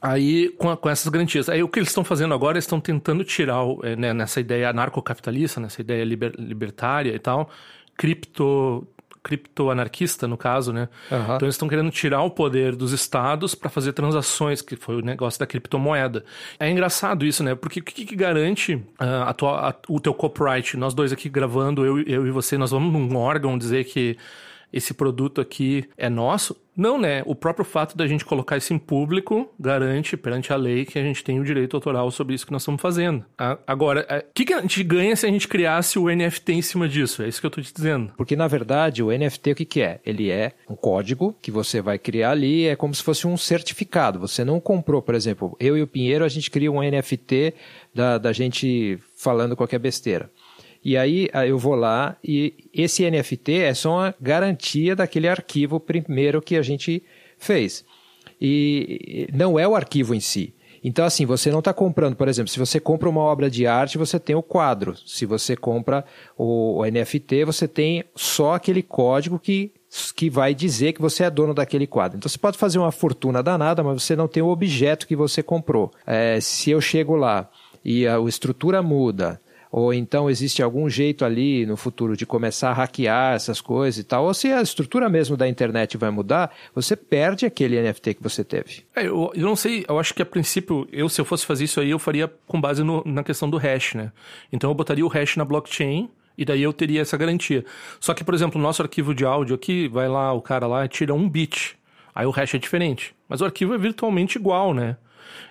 Aí, 0.00 0.48
com, 0.58 0.76
com 0.76 0.90
essas 0.90 1.06
garantias. 1.08 1.48
Aí 1.48 1.62
o 1.62 1.68
que 1.68 1.78
eles 1.78 1.90
estão 1.90 2.02
fazendo 2.02 2.34
agora, 2.34 2.54
eles 2.54 2.64
estão 2.64 2.80
tentando 2.80 3.22
tirar, 3.22 3.62
é, 3.84 3.94
né, 3.94 4.12
nessa 4.12 4.40
ideia 4.40 4.70
anarcocapitalista, 4.70 5.60
nessa 5.60 5.80
ideia 5.80 6.04
liber, 6.04 6.34
libertária 6.36 7.14
e 7.14 7.18
tal, 7.20 7.48
cripto 7.96 8.86
criptoanarquista, 9.22 10.26
no 10.26 10.36
caso, 10.36 10.72
né? 10.72 10.88
Uhum. 11.10 11.22
Então 11.22 11.38
eles 11.42 11.54
estão 11.54 11.68
querendo 11.68 11.90
tirar 11.90 12.22
o 12.22 12.30
poder 12.30 12.74
dos 12.74 12.92
estados 12.92 13.54
para 13.54 13.70
fazer 13.70 13.92
transações, 13.92 14.60
que 14.60 14.76
foi 14.76 14.96
o 14.96 15.00
negócio 15.00 15.38
da 15.38 15.46
criptomoeda. 15.46 16.24
É 16.58 16.68
engraçado 16.68 17.24
isso, 17.24 17.42
né? 17.44 17.54
Porque 17.54 17.80
o 17.80 17.82
que, 17.82 18.04
que 18.04 18.16
garante 18.16 18.74
uh, 18.74 19.24
a 19.26 19.32
tua, 19.32 19.70
a, 19.70 19.74
o 19.88 20.00
teu 20.00 20.12
copyright? 20.12 20.76
Nós 20.76 20.94
dois 20.94 21.12
aqui 21.12 21.28
gravando, 21.28 21.84
eu, 21.84 22.00
eu 22.02 22.26
e 22.26 22.30
você, 22.30 22.58
nós 22.58 22.70
vamos 22.70 22.92
num 22.92 23.16
órgão 23.16 23.56
dizer 23.56 23.84
que 23.84 24.16
esse 24.72 24.94
produto 24.94 25.40
aqui 25.40 25.88
é 25.96 26.08
nosso? 26.08 26.56
Não, 26.76 26.98
né? 26.98 27.22
O 27.26 27.34
próprio 27.34 27.64
fato 27.64 27.96
da 27.96 28.06
gente 28.06 28.24
colocar 28.24 28.56
isso 28.56 28.72
em 28.72 28.78
público 28.78 29.52
garante 29.60 30.16
perante 30.16 30.52
a 30.52 30.56
lei 30.56 30.86
que 30.86 30.98
a 30.98 31.02
gente 31.02 31.22
tem 31.22 31.38
o 31.38 31.44
direito 31.44 31.76
autoral 31.76 32.10
sobre 32.10 32.34
isso 32.34 32.46
que 32.46 32.52
nós 32.52 32.62
estamos 32.62 32.80
fazendo. 32.80 33.24
Agora, 33.66 34.06
o 34.08 34.12
é, 34.12 34.24
que, 34.34 34.52
a 34.54 34.60
gente 34.62 34.82
ganha 34.82 35.14
se 35.14 35.26
a 35.26 35.28
gente 35.28 35.46
criasse 35.46 35.98
o 35.98 36.08
NFT 36.08 36.52
em 36.52 36.62
cima 36.62 36.88
disso? 36.88 37.22
É 37.22 37.28
isso 37.28 37.40
que 37.40 37.46
eu 37.46 37.48
estou 37.48 37.62
te 37.62 37.74
dizendo. 37.74 38.12
Porque, 38.16 38.34
na 38.34 38.48
verdade, 38.48 39.02
o 39.02 39.10
NFT 39.10 39.52
o 39.52 39.54
que, 39.54 39.64
que 39.66 39.82
é? 39.82 40.00
Ele 40.04 40.30
é 40.30 40.52
um 40.68 40.74
código 40.74 41.36
que 41.42 41.50
você 41.50 41.82
vai 41.82 41.98
criar 41.98 42.30
ali, 42.30 42.66
é 42.66 42.74
como 42.74 42.94
se 42.94 43.02
fosse 43.02 43.26
um 43.26 43.36
certificado. 43.36 44.18
Você 44.18 44.42
não 44.44 44.58
comprou, 44.58 45.02
por 45.02 45.14
exemplo, 45.14 45.54
eu 45.60 45.76
e 45.76 45.82
o 45.82 45.86
Pinheiro, 45.86 46.24
a 46.24 46.28
gente 46.28 46.50
cria 46.50 46.72
um 46.72 46.80
NFT 46.82 47.54
da, 47.94 48.16
da 48.16 48.32
gente 48.32 48.98
falando 49.16 49.54
qualquer 49.54 49.78
besteira. 49.78 50.30
E 50.84 50.96
aí 50.96 51.28
eu 51.46 51.58
vou 51.58 51.74
lá 51.74 52.16
e 52.24 52.54
esse 52.74 53.08
NFT 53.08 53.52
é 53.52 53.74
só 53.74 53.98
uma 53.98 54.14
garantia 54.20 54.96
daquele 54.96 55.28
arquivo 55.28 55.78
primeiro 55.78 56.42
que 56.42 56.56
a 56.56 56.62
gente 56.62 57.02
fez. 57.38 57.84
E 58.40 59.28
não 59.32 59.58
é 59.58 59.66
o 59.68 59.76
arquivo 59.76 60.14
em 60.14 60.20
si. 60.20 60.52
Então, 60.84 61.04
assim, 61.04 61.24
você 61.24 61.50
não 61.50 61.60
está 61.60 61.72
comprando, 61.72 62.16
por 62.16 62.26
exemplo, 62.26 62.50
se 62.50 62.58
você 62.58 62.80
compra 62.80 63.08
uma 63.08 63.20
obra 63.20 63.48
de 63.48 63.66
arte, 63.66 63.96
você 63.96 64.18
tem 64.18 64.34
o 64.34 64.42
quadro. 64.42 64.96
Se 65.06 65.24
você 65.24 65.54
compra 65.56 66.04
o, 66.36 66.80
o 66.80 66.84
NFT, 66.84 67.44
você 67.44 67.68
tem 67.68 68.04
só 68.16 68.54
aquele 68.54 68.82
código 68.82 69.38
que, 69.38 69.72
que 70.16 70.28
vai 70.28 70.52
dizer 70.54 70.92
que 70.92 71.00
você 71.00 71.22
é 71.22 71.30
dono 71.30 71.54
daquele 71.54 71.86
quadro. 71.86 72.18
Então, 72.18 72.28
você 72.28 72.38
pode 72.38 72.58
fazer 72.58 72.80
uma 72.80 72.90
fortuna 72.90 73.40
danada, 73.42 73.84
mas 73.84 74.02
você 74.02 74.16
não 74.16 74.26
tem 74.26 74.42
o 74.42 74.48
objeto 74.48 75.06
que 75.06 75.14
você 75.14 75.40
comprou. 75.40 75.92
É, 76.04 76.40
se 76.40 76.72
eu 76.72 76.80
chego 76.80 77.14
lá 77.14 77.48
e 77.84 78.04
a, 78.04 78.16
a 78.16 78.28
estrutura 78.28 78.82
muda, 78.82 79.40
ou 79.72 79.94
então 79.94 80.28
existe 80.28 80.62
algum 80.62 80.86
jeito 80.90 81.24
ali 81.24 81.64
no 81.64 81.78
futuro 81.78 82.14
de 82.14 82.26
começar 82.26 82.70
a 82.70 82.74
hackear 82.74 83.34
essas 83.34 83.58
coisas 83.58 83.98
e 83.98 84.04
tal, 84.04 84.26
ou 84.26 84.34
se 84.34 84.52
a 84.52 84.60
estrutura 84.60 85.08
mesmo 85.08 85.34
da 85.34 85.48
internet 85.48 85.96
vai 85.96 86.10
mudar, 86.10 86.54
você 86.74 86.94
perde 86.94 87.46
aquele 87.46 87.80
NFT 87.80 88.14
que 88.14 88.22
você 88.22 88.44
teve. 88.44 88.82
É, 88.94 89.06
eu, 89.06 89.32
eu 89.34 89.46
não 89.46 89.56
sei, 89.56 89.86
eu 89.88 89.98
acho 89.98 90.12
que 90.12 90.20
a 90.20 90.26
princípio, 90.26 90.86
eu 90.92 91.08
se 91.08 91.18
eu 91.18 91.24
fosse 91.24 91.46
fazer 91.46 91.64
isso 91.64 91.80
aí, 91.80 91.90
eu 91.90 91.98
faria 91.98 92.30
com 92.46 92.60
base 92.60 92.84
no, 92.84 93.02
na 93.06 93.24
questão 93.24 93.48
do 93.48 93.56
hash, 93.56 93.94
né? 93.94 94.12
Então 94.52 94.70
eu 94.70 94.74
botaria 94.74 95.04
o 95.04 95.08
hash 95.08 95.36
na 95.36 95.44
blockchain, 95.44 96.10
e 96.36 96.44
daí 96.44 96.62
eu 96.62 96.72
teria 96.72 97.00
essa 97.00 97.16
garantia. 97.16 97.64
Só 97.98 98.12
que, 98.12 98.24
por 98.24 98.34
exemplo, 98.34 98.60
o 98.60 98.62
nosso 98.62 98.82
arquivo 98.82 99.14
de 99.14 99.24
áudio 99.24 99.54
aqui, 99.54 99.88
vai 99.88 100.08
lá, 100.08 100.32
o 100.32 100.42
cara 100.42 100.66
lá 100.66 100.86
tira 100.86 101.14
um 101.14 101.28
bit. 101.28 101.78
Aí 102.14 102.26
o 102.26 102.30
hash 102.30 102.54
é 102.54 102.58
diferente. 102.58 103.14
Mas 103.28 103.40
o 103.40 103.44
arquivo 103.44 103.74
é 103.74 103.78
virtualmente 103.78 104.38
igual, 104.38 104.74
né? 104.74 104.96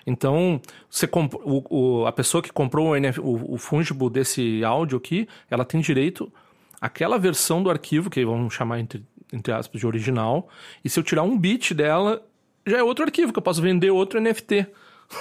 Então, 0.06 0.60
você 0.88 1.06
comp... 1.06 1.34
o, 1.34 1.64
o, 1.68 2.06
a 2.06 2.12
pessoa 2.12 2.42
que 2.42 2.52
comprou 2.52 2.90
o, 2.90 2.96
NF... 2.96 3.20
o, 3.20 3.54
o 3.54 3.58
fungible 3.58 4.10
desse 4.10 4.64
áudio 4.64 4.98
aqui, 4.98 5.28
ela 5.50 5.64
tem 5.64 5.80
direito 5.80 6.32
àquela 6.80 7.18
versão 7.18 7.62
do 7.62 7.70
arquivo, 7.70 8.10
que 8.10 8.24
vamos 8.24 8.54
chamar 8.54 8.80
entre, 8.80 9.04
entre 9.32 9.52
aspas 9.52 9.80
de 9.80 9.86
original, 9.86 10.48
e 10.84 10.88
se 10.88 10.98
eu 10.98 11.04
tirar 11.04 11.22
um 11.22 11.38
bit 11.38 11.74
dela, 11.74 12.22
já 12.66 12.78
é 12.78 12.82
outro 12.82 13.04
arquivo, 13.04 13.32
que 13.32 13.38
eu 13.38 13.42
posso 13.42 13.62
vender 13.62 13.90
outro 13.90 14.20
NFT. 14.20 14.66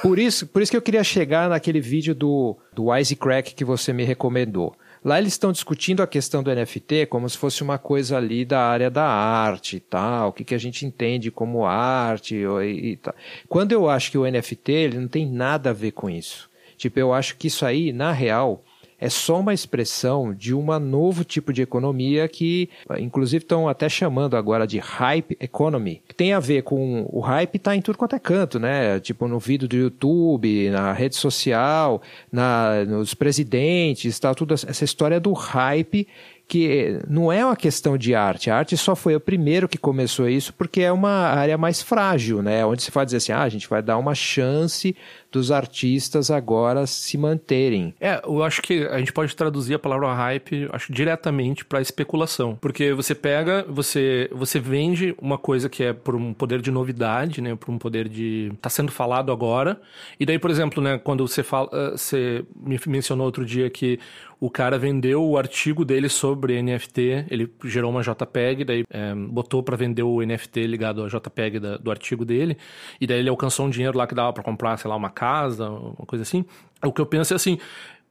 Por 0.01 0.17
isso, 0.17 0.47
por 0.47 0.61
isso 0.61 0.71
que 0.71 0.77
eu 0.77 0.81
queria 0.81 1.03
chegar 1.03 1.49
naquele 1.49 1.81
vídeo 1.81 2.15
do, 2.15 2.57
do 2.73 2.85
Wisecrack 2.85 3.53
que 3.53 3.65
você 3.65 3.91
me 3.91 4.03
recomendou. 4.03 4.73
Lá 5.03 5.17
eles 5.17 5.33
estão 5.33 5.51
discutindo 5.51 6.03
a 6.03 6.07
questão 6.07 6.43
do 6.43 6.53
NFT 6.53 7.07
como 7.07 7.27
se 7.27 7.37
fosse 7.37 7.63
uma 7.63 7.79
coisa 7.79 8.17
ali 8.17 8.45
da 8.45 8.61
área 8.61 8.89
da 8.89 9.03
arte 9.03 9.77
e 9.77 9.79
tal, 9.79 10.29
o 10.29 10.33
que, 10.33 10.43
que 10.43 10.53
a 10.53 10.59
gente 10.59 10.85
entende 10.85 11.31
como 11.31 11.65
arte 11.65 12.35
e, 12.35 12.91
e 12.91 12.95
tal. 12.97 13.15
Quando 13.49 13.71
eu 13.71 13.89
acho 13.89 14.11
que 14.11 14.17
o 14.17 14.29
NFT 14.29 14.71
ele 14.71 14.99
não 14.99 15.07
tem 15.07 15.25
nada 15.25 15.71
a 15.71 15.73
ver 15.73 15.91
com 15.91 16.07
isso. 16.07 16.49
Tipo, 16.77 16.99
eu 16.99 17.13
acho 17.13 17.35
que 17.35 17.47
isso 17.47 17.65
aí, 17.65 17.91
na 17.91 18.11
real, 18.11 18.63
é 19.01 19.09
só 19.09 19.39
uma 19.39 19.53
expressão 19.53 20.31
de 20.31 20.53
um 20.53 20.79
novo 20.79 21.25
tipo 21.25 21.51
de 21.51 21.63
economia 21.63 22.27
que, 22.27 22.69
inclusive, 22.99 23.43
estão 23.43 23.67
até 23.67 23.89
chamando 23.89 24.37
agora 24.37 24.67
de 24.67 24.77
hype 24.77 25.35
economy. 25.39 26.03
Que 26.07 26.13
tem 26.13 26.33
a 26.33 26.39
ver 26.39 26.61
com 26.61 27.09
o 27.11 27.19
hype 27.19 27.55
está 27.55 27.75
em 27.75 27.81
tudo 27.81 27.97
quanto 27.97 28.15
é 28.15 28.19
canto, 28.19 28.59
né? 28.59 28.99
Tipo 28.99 29.27
no 29.27 29.39
vídeo 29.39 29.67
do 29.67 29.75
YouTube, 29.75 30.69
na 30.69 30.93
rede 30.93 31.15
social, 31.15 31.99
na, 32.31 32.85
nos 32.85 33.15
presidentes, 33.15 34.19
tal, 34.19 34.35
tudo 34.35 34.53
essa 34.53 34.85
história 34.85 35.19
do 35.19 35.33
hype 35.33 36.07
que 36.51 36.99
não 37.07 37.31
é 37.31 37.45
uma 37.45 37.55
questão 37.55 37.97
de 37.97 38.13
arte. 38.13 38.49
A 38.49 38.57
arte 38.57 38.75
só 38.75 38.93
foi 38.93 39.15
o 39.15 39.21
primeiro 39.21 39.69
que 39.69 39.77
começou 39.77 40.27
isso 40.27 40.53
porque 40.53 40.81
é 40.81 40.91
uma 40.91 41.29
área 41.29 41.57
mais 41.57 41.81
frágil, 41.81 42.41
né? 42.41 42.65
Onde 42.65 42.83
se 42.83 42.91
faz 42.91 43.05
dizer 43.05 43.17
assim, 43.17 43.31
ah, 43.31 43.43
a 43.43 43.47
gente 43.47 43.69
vai 43.69 43.81
dar 43.81 43.97
uma 43.97 44.13
chance 44.13 44.93
dos 45.31 45.51
artistas 45.51 46.29
agora 46.29 46.85
se 46.85 47.17
manterem. 47.17 47.93
É, 47.99 48.21
eu 48.23 48.43
acho 48.43 48.61
que 48.61 48.85
a 48.87 48.99
gente 48.99 49.13
pode 49.13 49.35
traduzir 49.35 49.75
a 49.75 49.79
palavra 49.79 50.13
hype, 50.13 50.67
acho 50.71 50.91
diretamente 50.91 51.63
para 51.63 51.81
especulação, 51.81 52.57
porque 52.59 52.93
você 52.93 53.15
pega, 53.15 53.65
você 53.67 54.29
você 54.31 54.59
vende 54.59 55.15
uma 55.21 55.37
coisa 55.37 55.69
que 55.69 55.83
é 55.83 55.93
por 55.93 56.15
um 56.15 56.33
poder 56.33 56.61
de 56.61 56.71
novidade, 56.71 57.41
né, 57.41 57.55
por 57.55 57.71
um 57.71 57.77
poder 57.77 58.09
de 58.09 58.51
tá 58.61 58.69
sendo 58.69 58.91
falado 58.91 59.31
agora. 59.31 59.79
E 60.19 60.25
daí, 60.25 60.37
por 60.37 60.49
exemplo, 60.49 60.83
né, 60.83 60.97
quando 60.97 61.27
você 61.27 61.43
fala, 61.43 61.69
eh, 61.71 61.91
você 61.91 62.45
me 62.55 62.79
mencionou 62.87 63.25
outro 63.25 63.45
dia 63.45 63.69
que 63.69 63.99
o 64.41 64.49
cara 64.49 64.79
vendeu 64.79 65.23
o 65.23 65.37
artigo 65.37 65.85
dele 65.85 66.09
sobre 66.09 66.59
NFT, 66.59 67.27
ele 67.29 67.53
gerou 67.63 67.91
uma 67.91 68.01
JPEG, 68.01 68.65
daí 68.65 68.83
é, 68.89 69.13
botou 69.13 69.61
para 69.61 69.77
vender 69.77 70.01
o 70.01 70.19
NFT 70.19 70.65
ligado 70.65 70.99
ao 71.03 71.07
JPEG 71.07 71.59
da, 71.59 71.77
do 71.77 71.91
artigo 71.91 72.25
dele, 72.25 72.57
e 72.99 73.05
daí 73.05 73.19
ele 73.19 73.29
alcançou 73.29 73.67
um 73.67 73.69
dinheiro 73.69 73.95
lá 73.95 74.07
que 74.07 74.15
dava 74.15 74.33
para 74.33 74.41
comprar, 74.41 74.77
sei 74.77 74.89
lá, 74.89 74.95
uma 74.95 75.11
casa, 75.21 75.69
uma 75.69 76.05
coisa 76.07 76.23
assim. 76.23 76.43
O 76.83 76.91
que 76.91 76.99
eu 76.99 77.05
penso 77.05 77.31
é 77.31 77.35
assim, 77.35 77.59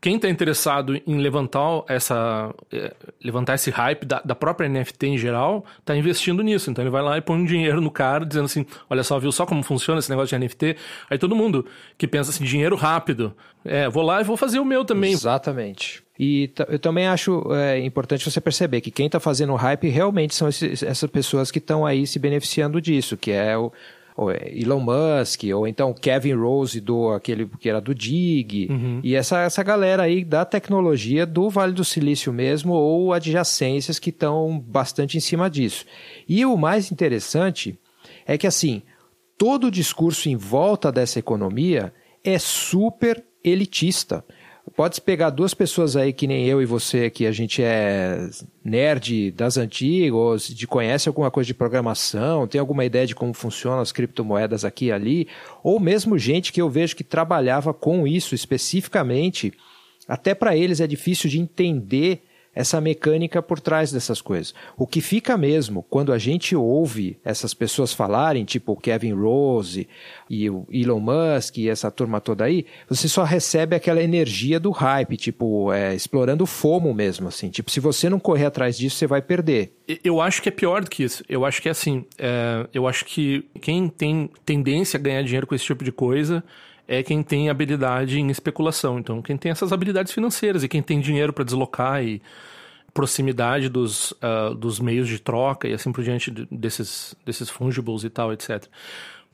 quem 0.00 0.16
está 0.16 0.28
interessado 0.30 0.98
em 1.06 1.18
levantar 1.18 1.82
essa 1.86 2.54
é, 2.72 2.94
levantar 3.22 3.56
esse 3.56 3.70
hype 3.70 4.06
da, 4.06 4.22
da 4.24 4.34
própria 4.34 4.68
NFT 4.68 5.08
em 5.08 5.18
geral 5.18 5.64
está 5.78 5.94
investindo 5.94 6.42
nisso. 6.42 6.70
Então 6.70 6.82
ele 6.82 6.90
vai 6.90 7.02
lá 7.02 7.18
e 7.18 7.20
põe 7.20 7.36
um 7.36 7.44
dinheiro 7.44 7.80
no 7.80 7.90
cara 7.90 8.24
dizendo 8.24 8.46
assim 8.46 8.64
olha 8.88 9.02
só 9.02 9.18
viu 9.18 9.30
só 9.30 9.44
como 9.44 9.62
funciona 9.62 9.98
esse 9.98 10.08
negócio 10.08 10.38
de 10.38 10.44
NFT 10.44 10.76
aí 11.10 11.18
todo 11.18 11.36
mundo 11.36 11.66
que 11.98 12.08
pensa 12.08 12.30
assim 12.30 12.44
dinheiro 12.44 12.76
rápido. 12.76 13.34
É 13.62 13.88
vou 13.90 14.02
lá 14.02 14.20
e 14.20 14.24
vou 14.24 14.36
fazer 14.38 14.58
o 14.58 14.64
meu 14.64 14.84
também. 14.84 15.12
Exatamente. 15.12 16.02
E 16.18 16.50
eu 16.68 16.78
também 16.78 17.06
acho 17.06 17.52
é, 17.52 17.78
importante 17.80 18.30
você 18.30 18.40
perceber 18.40 18.80
que 18.80 18.90
quem 18.90 19.06
está 19.06 19.20
fazendo 19.20 19.52
o 19.52 19.56
hype 19.56 19.88
realmente 19.88 20.34
são 20.34 20.48
esses, 20.48 20.82
essas 20.82 21.10
pessoas 21.10 21.50
que 21.50 21.58
estão 21.58 21.84
aí 21.84 22.06
se 22.06 22.18
beneficiando 22.18 22.80
disso 22.80 23.16
que 23.16 23.32
é 23.32 23.56
o 23.56 23.70
Elon 24.28 24.80
Musk, 24.80 25.44
ou 25.54 25.66
então 25.66 25.94
Kevin 25.94 26.34
Rose 26.34 26.80
do 26.80 27.10
aquele 27.10 27.48
que 27.58 27.68
era 27.68 27.80
do 27.80 27.94
Dig, 27.94 28.66
uhum. 28.68 29.00
e 29.02 29.14
essa, 29.14 29.40
essa 29.42 29.62
galera 29.62 30.02
aí 30.02 30.24
da 30.24 30.44
tecnologia 30.44 31.24
do 31.24 31.48
Vale 31.48 31.72
do 31.72 31.84
Silício 31.84 32.32
mesmo, 32.32 32.72
ou 32.72 33.12
adjacências 33.12 33.98
que 33.98 34.10
estão 34.10 34.58
bastante 34.58 35.16
em 35.16 35.20
cima 35.20 35.48
disso. 35.48 35.84
E 36.28 36.44
o 36.44 36.56
mais 36.56 36.90
interessante 36.90 37.78
é 38.26 38.36
que 38.36 38.46
assim, 38.46 38.82
todo 39.38 39.68
o 39.68 39.70
discurso 39.70 40.28
em 40.28 40.36
volta 40.36 40.90
dessa 40.90 41.18
economia 41.18 41.92
é 42.24 42.38
super 42.38 43.24
elitista. 43.42 44.24
Pode 44.80 44.98
pegar 44.98 45.28
duas 45.28 45.52
pessoas 45.52 45.94
aí 45.94 46.10
que 46.10 46.26
nem 46.26 46.46
eu 46.46 46.62
e 46.62 46.64
você, 46.64 47.10
que 47.10 47.26
a 47.26 47.32
gente 47.32 47.62
é 47.62 48.30
nerd 48.64 49.30
das 49.32 49.58
antigas, 49.58 50.48
de 50.48 50.66
conhece 50.66 51.06
alguma 51.06 51.30
coisa 51.30 51.46
de 51.46 51.52
programação, 51.52 52.46
tem 52.46 52.58
alguma 52.58 52.82
ideia 52.82 53.06
de 53.06 53.14
como 53.14 53.34
funcionam 53.34 53.80
as 53.80 53.92
criptomoedas 53.92 54.64
aqui 54.64 54.86
e 54.86 54.92
ali, 54.92 55.28
ou 55.62 55.78
mesmo 55.78 56.16
gente 56.16 56.50
que 56.50 56.62
eu 56.62 56.70
vejo 56.70 56.96
que 56.96 57.04
trabalhava 57.04 57.74
com 57.74 58.06
isso 58.06 58.34
especificamente, 58.34 59.52
até 60.08 60.34
para 60.34 60.56
eles 60.56 60.80
é 60.80 60.86
difícil 60.86 61.28
de 61.28 61.38
entender 61.38 62.22
essa 62.54 62.80
mecânica 62.80 63.40
por 63.40 63.60
trás 63.60 63.92
dessas 63.92 64.20
coisas. 64.20 64.54
O 64.76 64.86
que 64.86 65.00
fica 65.00 65.36
mesmo 65.36 65.84
quando 65.88 66.12
a 66.12 66.18
gente 66.18 66.56
ouve 66.56 67.18
essas 67.24 67.54
pessoas 67.54 67.92
falarem, 67.92 68.44
tipo 68.44 68.72
o 68.72 68.76
Kevin 68.76 69.12
Rose 69.12 69.88
e 70.28 70.50
o 70.50 70.66
Elon 70.70 71.00
Musk 71.00 71.58
e 71.58 71.68
essa 71.68 71.90
turma 71.90 72.20
toda 72.20 72.44
aí, 72.44 72.66
você 72.88 73.08
só 73.08 73.22
recebe 73.22 73.76
aquela 73.76 74.02
energia 74.02 74.58
do 74.58 74.70
hype, 74.70 75.16
tipo, 75.16 75.72
é, 75.72 75.94
explorando 75.94 76.44
o 76.44 76.46
fomo 76.46 76.92
mesmo, 76.92 77.28
assim. 77.28 77.48
Tipo, 77.48 77.70
se 77.70 77.80
você 77.80 78.08
não 78.08 78.18
correr 78.18 78.46
atrás 78.46 78.76
disso, 78.76 78.96
você 78.96 79.06
vai 79.06 79.22
perder. 79.22 79.72
Eu 80.04 80.20
acho 80.20 80.42
que 80.42 80.48
é 80.48 80.52
pior 80.52 80.82
do 80.82 80.90
que 80.90 81.02
isso. 81.02 81.24
Eu 81.28 81.44
acho 81.44 81.60
que 81.60 81.68
é 81.68 81.72
assim, 81.72 82.04
é, 82.18 82.66
eu 82.72 82.86
acho 82.86 83.04
que 83.04 83.44
quem 83.60 83.88
tem 83.88 84.30
tendência 84.44 84.98
a 84.98 85.00
ganhar 85.00 85.22
dinheiro 85.22 85.46
com 85.46 85.54
esse 85.54 85.64
tipo 85.64 85.84
de 85.84 85.92
coisa 85.92 86.44
é 86.90 87.04
quem 87.04 87.22
tem 87.22 87.48
habilidade 87.48 88.18
em 88.18 88.28
especulação. 88.32 88.98
Então, 88.98 89.22
quem 89.22 89.36
tem 89.36 89.52
essas 89.52 89.72
habilidades 89.72 90.12
financeiras 90.12 90.64
e 90.64 90.68
quem 90.68 90.82
tem 90.82 90.98
dinheiro 90.98 91.32
para 91.32 91.44
deslocar 91.44 92.02
e 92.02 92.20
proximidade 92.92 93.68
dos, 93.68 94.10
uh, 94.10 94.52
dos 94.56 94.80
meios 94.80 95.06
de 95.06 95.20
troca 95.20 95.68
e 95.68 95.72
assim 95.72 95.92
por 95.92 96.02
diante 96.02 96.32
desses, 96.50 97.14
desses 97.24 97.48
fungibles 97.48 98.02
e 98.02 98.10
tal, 98.10 98.32
etc. 98.32 98.66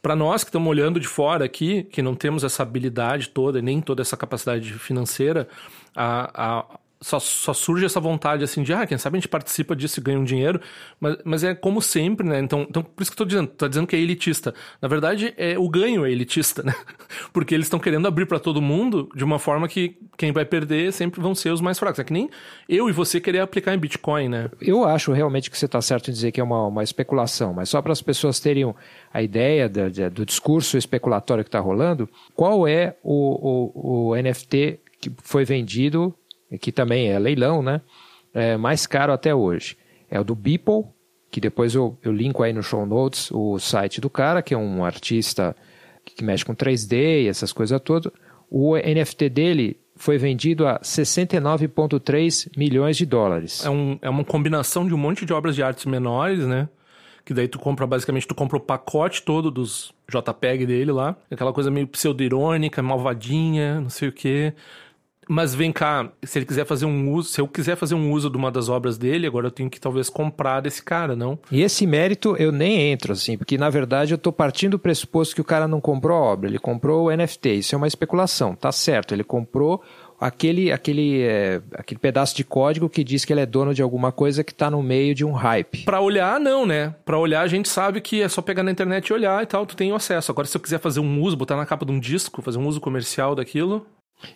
Para 0.02 0.14
nós 0.14 0.44
que 0.44 0.50
estamos 0.50 0.68
olhando 0.68 1.00
de 1.00 1.08
fora 1.08 1.46
aqui, 1.46 1.84
que 1.84 2.02
não 2.02 2.14
temos 2.14 2.44
essa 2.44 2.62
habilidade 2.62 3.30
toda, 3.30 3.62
nem 3.62 3.80
toda 3.80 4.02
essa 4.02 4.18
capacidade 4.18 4.70
financeira, 4.74 5.48
a, 5.96 6.58
a, 6.58 6.78
só, 7.00 7.18
só 7.20 7.52
surge 7.52 7.84
essa 7.84 8.00
vontade 8.00 8.42
assim 8.42 8.62
de, 8.62 8.72
ah, 8.72 8.86
quem 8.86 8.96
sabe 8.96 9.16
a 9.16 9.20
gente 9.20 9.28
participa 9.28 9.76
disso 9.76 10.00
e 10.00 10.02
ganha 10.02 10.18
um 10.18 10.24
dinheiro, 10.24 10.60
mas, 10.98 11.16
mas 11.24 11.44
é 11.44 11.54
como 11.54 11.82
sempre, 11.82 12.26
né? 12.26 12.40
Então, 12.40 12.66
então 12.68 12.82
por 12.82 13.02
isso 13.02 13.10
que 13.10 13.14
eu 13.14 13.18
tô 13.18 13.24
dizendo, 13.24 13.48
tá 13.48 13.68
dizendo 13.68 13.86
que 13.86 13.94
é 13.94 13.98
elitista. 13.98 14.54
Na 14.80 14.88
verdade, 14.88 15.34
é 15.36 15.58
o 15.58 15.68
ganho 15.68 16.06
é 16.06 16.10
elitista, 16.10 16.62
né? 16.62 16.74
Porque 17.32 17.54
eles 17.54 17.66
estão 17.66 17.78
querendo 17.78 18.08
abrir 18.08 18.26
para 18.26 18.38
todo 18.38 18.62
mundo 18.62 19.08
de 19.14 19.24
uma 19.24 19.38
forma 19.38 19.68
que 19.68 19.98
quem 20.16 20.32
vai 20.32 20.44
perder 20.44 20.92
sempre 20.92 21.20
vão 21.20 21.34
ser 21.34 21.50
os 21.50 21.60
mais 21.60 21.78
fracos. 21.78 21.98
É 22.00 22.04
que 22.04 22.12
nem 22.12 22.30
eu 22.68 22.88
e 22.88 22.92
você 22.92 23.20
querer 23.20 23.40
aplicar 23.40 23.74
em 23.74 23.78
Bitcoin, 23.78 24.28
né? 24.28 24.50
Eu 24.60 24.84
acho 24.84 25.12
realmente 25.12 25.50
que 25.50 25.58
você 25.58 25.68
tá 25.68 25.80
certo 25.82 26.10
em 26.10 26.14
dizer 26.14 26.32
que 26.32 26.40
é 26.40 26.44
uma, 26.44 26.66
uma 26.66 26.82
especulação, 26.82 27.52
mas 27.52 27.68
só 27.68 27.82
para 27.82 27.92
as 27.92 28.00
pessoas 28.00 28.40
terem 28.40 28.74
a 29.12 29.22
ideia 29.22 29.68
do, 29.68 30.10
do 30.10 30.24
discurso 30.24 30.78
especulatório 30.78 31.44
que 31.44 31.48
está 31.48 31.60
rolando, 31.60 32.08
qual 32.34 32.66
é 32.66 32.96
o, 33.02 33.70
o, 33.74 34.10
o 34.10 34.16
NFT 34.16 34.80
que 35.00 35.12
foi 35.22 35.44
vendido 35.44 36.14
que 36.60 36.70
também 36.70 37.10
é 37.10 37.18
leilão, 37.18 37.62
né? 37.62 37.80
É 38.32 38.56
mais 38.56 38.86
caro 38.86 39.12
até 39.12 39.34
hoje. 39.34 39.76
É 40.10 40.20
o 40.20 40.24
do 40.24 40.34
Beeple, 40.34 40.84
que 41.30 41.40
depois 41.40 41.74
eu, 41.74 41.98
eu 42.02 42.12
linko 42.12 42.42
aí 42.42 42.52
no 42.52 42.62
show 42.62 42.86
notes 42.86 43.30
o 43.32 43.58
site 43.58 44.00
do 44.00 44.08
cara, 44.08 44.42
que 44.42 44.54
é 44.54 44.58
um 44.58 44.84
artista 44.84 45.56
que 46.04 46.22
mexe 46.22 46.44
com 46.44 46.54
3D 46.54 47.24
e 47.24 47.28
essas 47.28 47.52
coisas 47.52 47.80
todas. 47.80 48.12
O 48.48 48.76
NFT 48.76 49.28
dele 49.28 49.80
foi 49.96 50.18
vendido 50.18 50.66
a 50.66 50.78
69,3 50.80 52.50
milhões 52.56 52.96
de 52.96 53.06
dólares. 53.06 53.64
É, 53.64 53.70
um, 53.70 53.98
é 54.00 54.08
uma 54.08 54.24
combinação 54.24 54.86
de 54.86 54.94
um 54.94 54.98
monte 54.98 55.24
de 55.24 55.32
obras 55.32 55.54
de 55.54 55.62
artes 55.62 55.86
menores, 55.86 56.46
né? 56.46 56.68
Que 57.24 57.34
daí 57.34 57.48
tu 57.48 57.58
compra, 57.58 57.86
basicamente, 57.86 58.28
tu 58.28 58.34
compra 58.34 58.56
o 58.56 58.60
pacote 58.60 59.22
todo 59.22 59.50
dos 59.50 59.92
JPEG 60.08 60.64
dele 60.64 60.92
lá. 60.92 61.16
Aquela 61.28 61.52
coisa 61.52 61.70
meio 61.72 61.88
pseudo-irônica, 61.88 62.80
malvadinha, 62.82 63.80
não 63.80 63.90
sei 63.90 64.10
o 64.10 64.12
quê. 64.12 64.52
Mas 65.28 65.54
vem 65.54 65.72
cá, 65.72 66.10
se 66.22 66.38
ele 66.38 66.46
quiser 66.46 66.64
fazer 66.64 66.86
um 66.86 67.12
uso, 67.12 67.30
se 67.30 67.40
eu 67.40 67.48
quiser 67.48 67.76
fazer 67.76 67.94
um 67.94 68.12
uso 68.12 68.30
de 68.30 68.36
uma 68.36 68.50
das 68.50 68.68
obras 68.68 68.96
dele, 68.96 69.26
agora 69.26 69.48
eu 69.48 69.50
tenho 69.50 69.68
que 69.68 69.80
talvez 69.80 70.08
comprar 70.08 70.60
desse 70.60 70.82
cara, 70.82 71.16
não? 71.16 71.38
E 71.50 71.62
esse 71.62 71.86
mérito 71.86 72.36
eu 72.36 72.52
nem 72.52 72.92
entro, 72.92 73.12
assim, 73.12 73.36
porque 73.36 73.58
na 73.58 73.68
verdade 73.68 74.12
eu 74.12 74.16
estou 74.16 74.32
partindo 74.32 74.72
do 74.72 74.78
pressuposto 74.78 75.34
que 75.34 75.40
o 75.40 75.44
cara 75.44 75.66
não 75.66 75.80
comprou 75.80 76.16
a 76.16 76.20
obra, 76.20 76.48
ele 76.48 76.58
comprou 76.58 77.06
o 77.06 77.16
NFT. 77.16 77.58
Isso 77.58 77.74
é 77.74 77.78
uma 77.78 77.86
especulação, 77.86 78.54
tá 78.54 78.70
certo. 78.70 79.14
Ele 79.14 79.24
comprou 79.24 79.82
aquele, 80.20 80.72
aquele, 80.72 81.22
é, 81.22 81.60
aquele 81.74 81.98
pedaço 81.98 82.36
de 82.36 82.44
código 82.44 82.88
que 82.88 83.04
diz 83.04 83.24
que 83.24 83.32
ele 83.32 83.40
é 83.40 83.46
dono 83.46 83.74
de 83.74 83.82
alguma 83.82 84.12
coisa 84.12 84.42
que 84.42 84.52
está 84.52 84.70
no 84.70 84.82
meio 84.82 85.14
de 85.14 85.24
um 85.24 85.32
hype. 85.32 85.84
Para 85.84 86.00
olhar, 86.00 86.40
não, 86.40 86.66
né? 86.66 86.94
Para 87.04 87.18
olhar, 87.18 87.42
a 87.42 87.48
gente 87.48 87.68
sabe 87.68 88.00
que 88.00 88.22
é 88.22 88.28
só 88.28 88.42
pegar 88.42 88.62
na 88.62 88.70
internet 88.70 89.08
e 89.08 89.12
olhar 89.12 89.42
e 89.42 89.46
tal, 89.46 89.66
tu 89.66 89.76
tem 89.76 89.92
acesso. 89.92 90.30
Agora, 90.30 90.46
se 90.46 90.56
eu 90.56 90.60
quiser 90.60 90.78
fazer 90.78 91.00
um 91.00 91.22
uso, 91.22 91.36
botar 91.36 91.56
na 91.56 91.66
capa 91.66 91.84
de 91.84 91.92
um 91.92 92.00
disco, 92.00 92.42
fazer 92.42 92.58
um 92.58 92.66
uso 92.66 92.80
comercial 92.80 93.34
daquilo, 93.34 93.86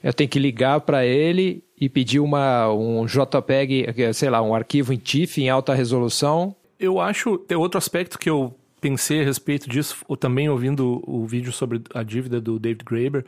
eu 0.03 0.13
tenho 0.13 0.29
que 0.29 0.39
ligar 0.39 0.81
para 0.81 1.05
ele 1.05 1.65
e 1.81 1.89
pedir 1.89 2.21
uma, 2.21 2.73
um 2.73 3.07
JPEG, 3.07 3.87
sei 4.15 4.31
lá, 4.31 4.43
um 4.43 4.55
arquivo 4.55 4.93
em 4.93 4.99
TIFF 4.99 5.43
em 5.43 5.49
alta 5.49 5.75
resolução. 5.75 6.55
Eu 6.79 7.01
acho, 7.01 7.39
tem 7.39 7.57
outro 7.57 7.79
aspecto 7.79 8.19
que 8.19 8.29
eu 8.29 8.55
pensei 8.81 9.21
a 9.21 9.25
respeito 9.25 9.69
disso, 9.69 9.97
ou 10.09 10.17
também 10.17 10.49
ouvindo 10.49 11.03
o 11.07 11.27
vídeo 11.27 11.53
sobre 11.53 11.83
a 11.95 12.03
dívida 12.03 12.41
do 12.41 12.59
David 12.59 12.85
Graeber. 12.85 13.25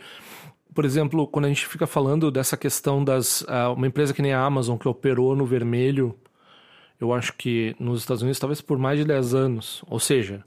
Por 0.75 0.85
exemplo, 0.85 1.27
quando 1.27 1.45
a 1.45 1.49
gente 1.49 1.67
fica 1.67 1.87
falando 1.87 2.31
dessa 2.31 2.57
questão 2.57 3.05
das. 3.05 3.43
Uh, 3.43 3.75
uma 3.77 3.87
empresa 3.87 4.15
que 4.15 4.23
nem 4.23 4.33
a 4.33 4.41
Amazon, 4.41 4.79
que 4.79 4.89
operou 4.89 5.37
no 5.37 5.45
vermelho, 5.45 6.17
eu 6.99 7.13
acho 7.13 7.35
que 7.35 7.77
nos 7.79 8.01
Estados 8.01 8.23
Unidos, 8.23 8.39
talvez 8.39 8.61
por 8.63 8.79
mais 8.79 8.99
de 8.99 9.05
10 9.05 9.35
anos. 9.35 9.85
Ou 9.87 10.01
seja, 10.01 10.43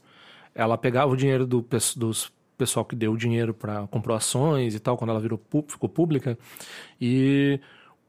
ela 0.56 0.78
pegava 0.78 1.12
o 1.12 1.18
dinheiro 1.18 1.46
do, 1.46 1.64
dos 1.96 2.32
pessoal 2.58 2.86
que 2.86 2.96
deu 2.96 3.16
dinheiro 3.16 3.54
para 3.54 3.88
comprou 3.88 4.16
ações 4.16 4.76
e 4.76 4.80
tal, 4.80 4.98
quando 4.98 5.10
ela 5.12 5.20
virou 5.20 5.40
ficou 5.68 5.90
pública, 5.90 6.38
e 7.00 7.60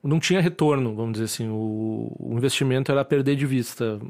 não 0.02 0.20
tinha 0.20 0.40
retorno, 0.40 0.94
vamos 0.94 1.12
dizer 1.12 1.24
assim, 1.24 1.48
o, 1.48 2.14
o 2.18 2.34
investimento 2.36 2.92
era 2.92 3.04
perder 3.04 3.36
de 3.36 3.46
vista, 3.46 4.00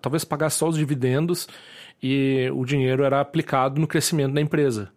talvez 0.00 0.24
pagar 0.24 0.50
só 0.50 0.68
os 0.68 0.76
dividendos 0.76 1.46
e 2.02 2.50
o 2.54 2.64
dinheiro 2.64 3.02
era 3.04 3.20
aplicado 3.20 3.80
no 3.80 3.86
crescimento 3.86 4.34
da 4.34 4.40
empresa. 4.40 4.90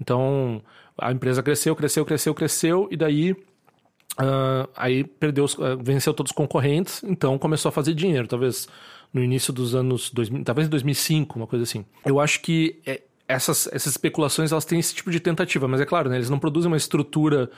Então, 0.00 0.62
a 0.98 1.12
empresa 1.12 1.42
cresceu, 1.42 1.74
cresceu, 1.74 2.04
cresceu, 2.04 2.34
cresceu, 2.34 2.88
e 2.90 2.96
daí 2.96 3.32
uh, 3.32 4.68
aí 4.76 5.04
perdeu, 5.04 5.44
uh, 5.44 5.82
venceu 5.82 6.12
todos 6.12 6.30
os 6.30 6.36
concorrentes, 6.36 7.02
então 7.04 7.38
começou 7.38 7.68
a 7.68 7.72
fazer 7.72 7.94
dinheiro, 7.94 8.26
talvez 8.26 8.68
no 9.12 9.22
início 9.22 9.52
dos 9.52 9.74
anos 9.74 10.10
2000, 10.10 10.44
talvez 10.44 10.68
em 10.68 10.70
2005, 10.70 11.36
uma 11.36 11.46
coisa 11.46 11.64
assim. 11.64 11.84
Eu 12.04 12.20
acho 12.20 12.40
que 12.40 12.80
é, 12.86 13.02
essas, 13.30 13.68
essas 13.68 13.92
especulações 13.92 14.50
elas 14.50 14.64
têm 14.64 14.80
esse 14.80 14.94
tipo 14.94 15.10
de 15.10 15.20
tentativa, 15.20 15.68
mas 15.68 15.80
é 15.80 15.86
claro, 15.86 16.10
né, 16.10 16.16
eles 16.16 16.28
não 16.28 16.38
produzem 16.38 16.70
uma 16.70 16.76
estrutura 16.76 17.48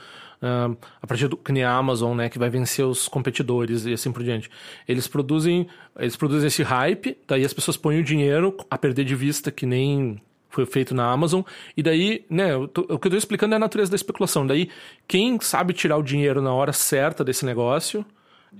uh, 0.41 0.77
a 1.01 1.07
partir 1.07 1.27
do 1.27 1.35
que 1.35 1.51
nem 1.51 1.63
a 1.63 1.71
Amazon, 1.71 2.15
né, 2.15 2.29
que 2.29 2.37
vai 2.37 2.49
vencer 2.49 2.85
os 2.85 3.07
competidores 3.07 3.85
e 3.85 3.93
assim 3.93 4.11
por 4.11 4.23
diante. 4.23 4.49
Eles 4.87 5.07
produzem, 5.07 5.67
eles 5.97 6.15
produzem 6.15 6.47
esse 6.47 6.61
hype, 6.61 7.17
daí 7.27 7.43
as 7.43 7.53
pessoas 7.53 7.75
põem 7.75 7.99
o 7.99 8.03
dinheiro 8.03 8.55
a 8.69 8.77
perder 8.77 9.03
de 9.03 9.15
vista 9.15 9.51
que 9.51 9.65
nem 9.65 10.21
foi 10.49 10.67
feito 10.67 10.93
na 10.93 11.11
Amazon, 11.11 11.41
e 11.75 11.81
daí, 11.81 12.23
né, 12.29 12.55
o 12.55 12.67
que 12.67 12.79
eu 12.79 12.95
estou 12.95 13.17
explicando 13.17 13.55
é 13.55 13.57
a 13.57 13.59
natureza 13.59 13.89
da 13.89 13.95
especulação. 13.95 14.45
Daí, 14.45 14.69
quem 15.07 15.39
sabe 15.41 15.73
tirar 15.73 15.97
o 15.97 16.03
dinheiro 16.03 16.43
na 16.43 16.53
hora 16.53 16.71
certa 16.71 17.23
desse 17.23 17.43
negócio 17.43 18.05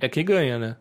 é 0.00 0.08
quem 0.08 0.24
ganha, 0.24 0.58
né? 0.58 0.76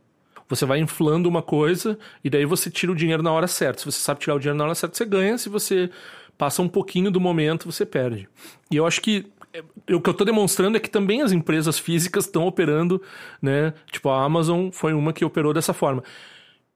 Você 0.50 0.66
vai 0.66 0.80
inflando 0.80 1.30
uma 1.30 1.42
coisa 1.42 1.98
e 2.24 2.30
daí 2.30 2.46
você 2.46 2.70
tira 2.70 2.92
o 2.92 2.96
dinheiro 2.96 3.24
na 3.24 3.32
hora 3.32 3.48
certa. 3.48 3.80
Se 3.80 3.86
você 3.86 4.00
sabe 4.00 4.20
tirar 4.20 4.36
o 4.36 4.40
dinheiro 4.40 4.58
na 4.58 4.66
hora 4.66 4.76
certa, 4.76 4.96
você 4.96 5.06
ganha. 5.06 5.38
Se 5.38 5.50
você 5.50 5.90
passa 6.38 6.62
um 6.62 6.68
pouquinho 6.68 7.12
do 7.12 7.20
momento, 7.20 7.72
você 7.72 7.86
perde. 7.86 8.28
E 8.72 8.76
eu 8.76 8.86
acho 8.86 9.02
que 9.02 9.26
é, 9.54 9.62
o 9.94 10.02
que 10.02 10.10
eu 10.10 10.12
estou 10.12 10.26
demonstrando 10.26 10.78
é 10.78 10.80
que 10.80 10.90
também 10.90 11.22
as 11.22 11.32
empresas 11.32 11.78
físicas 11.78 12.26
estão 12.26 12.48
operando, 12.48 13.02
né? 13.42 13.74
Tipo, 13.92 14.10
a 14.10 14.24
Amazon 14.24 14.70
foi 14.72 14.94
uma 14.94 15.14
que 15.14 15.24
operou 15.24 15.54
dessa 15.54 15.74
forma. 15.74 16.04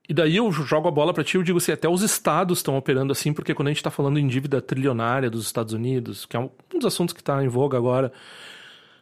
E 0.08 0.14
daí 0.14 0.38
eu 0.38 0.50
jogo 0.52 0.88
a 0.88 0.92
bola 0.92 1.14
para 1.14 1.24
ti, 1.24 1.36
eu 1.36 1.44
digo 1.44 1.58
assim, 1.58 1.72
até 1.72 1.90
os 1.90 2.02
estados 2.02 2.60
estão 2.60 2.78
operando 2.78 3.12
assim, 3.12 3.34
porque 3.34 3.54
quando 3.54 3.68
a 3.68 3.72
gente 3.72 3.80
está 3.80 3.92
falando 3.92 4.18
em 4.18 4.28
dívida 4.28 4.62
trilionária 4.62 5.30
dos 5.30 5.46
Estados 5.46 5.74
Unidos, 5.74 6.26
que 6.26 6.38
é 6.38 6.40
um 6.40 6.50
dos 6.76 6.86
assuntos 6.86 7.14
que 7.14 7.20
está 7.20 7.44
em 7.44 7.50
voga 7.50 7.78
agora, 7.78 8.12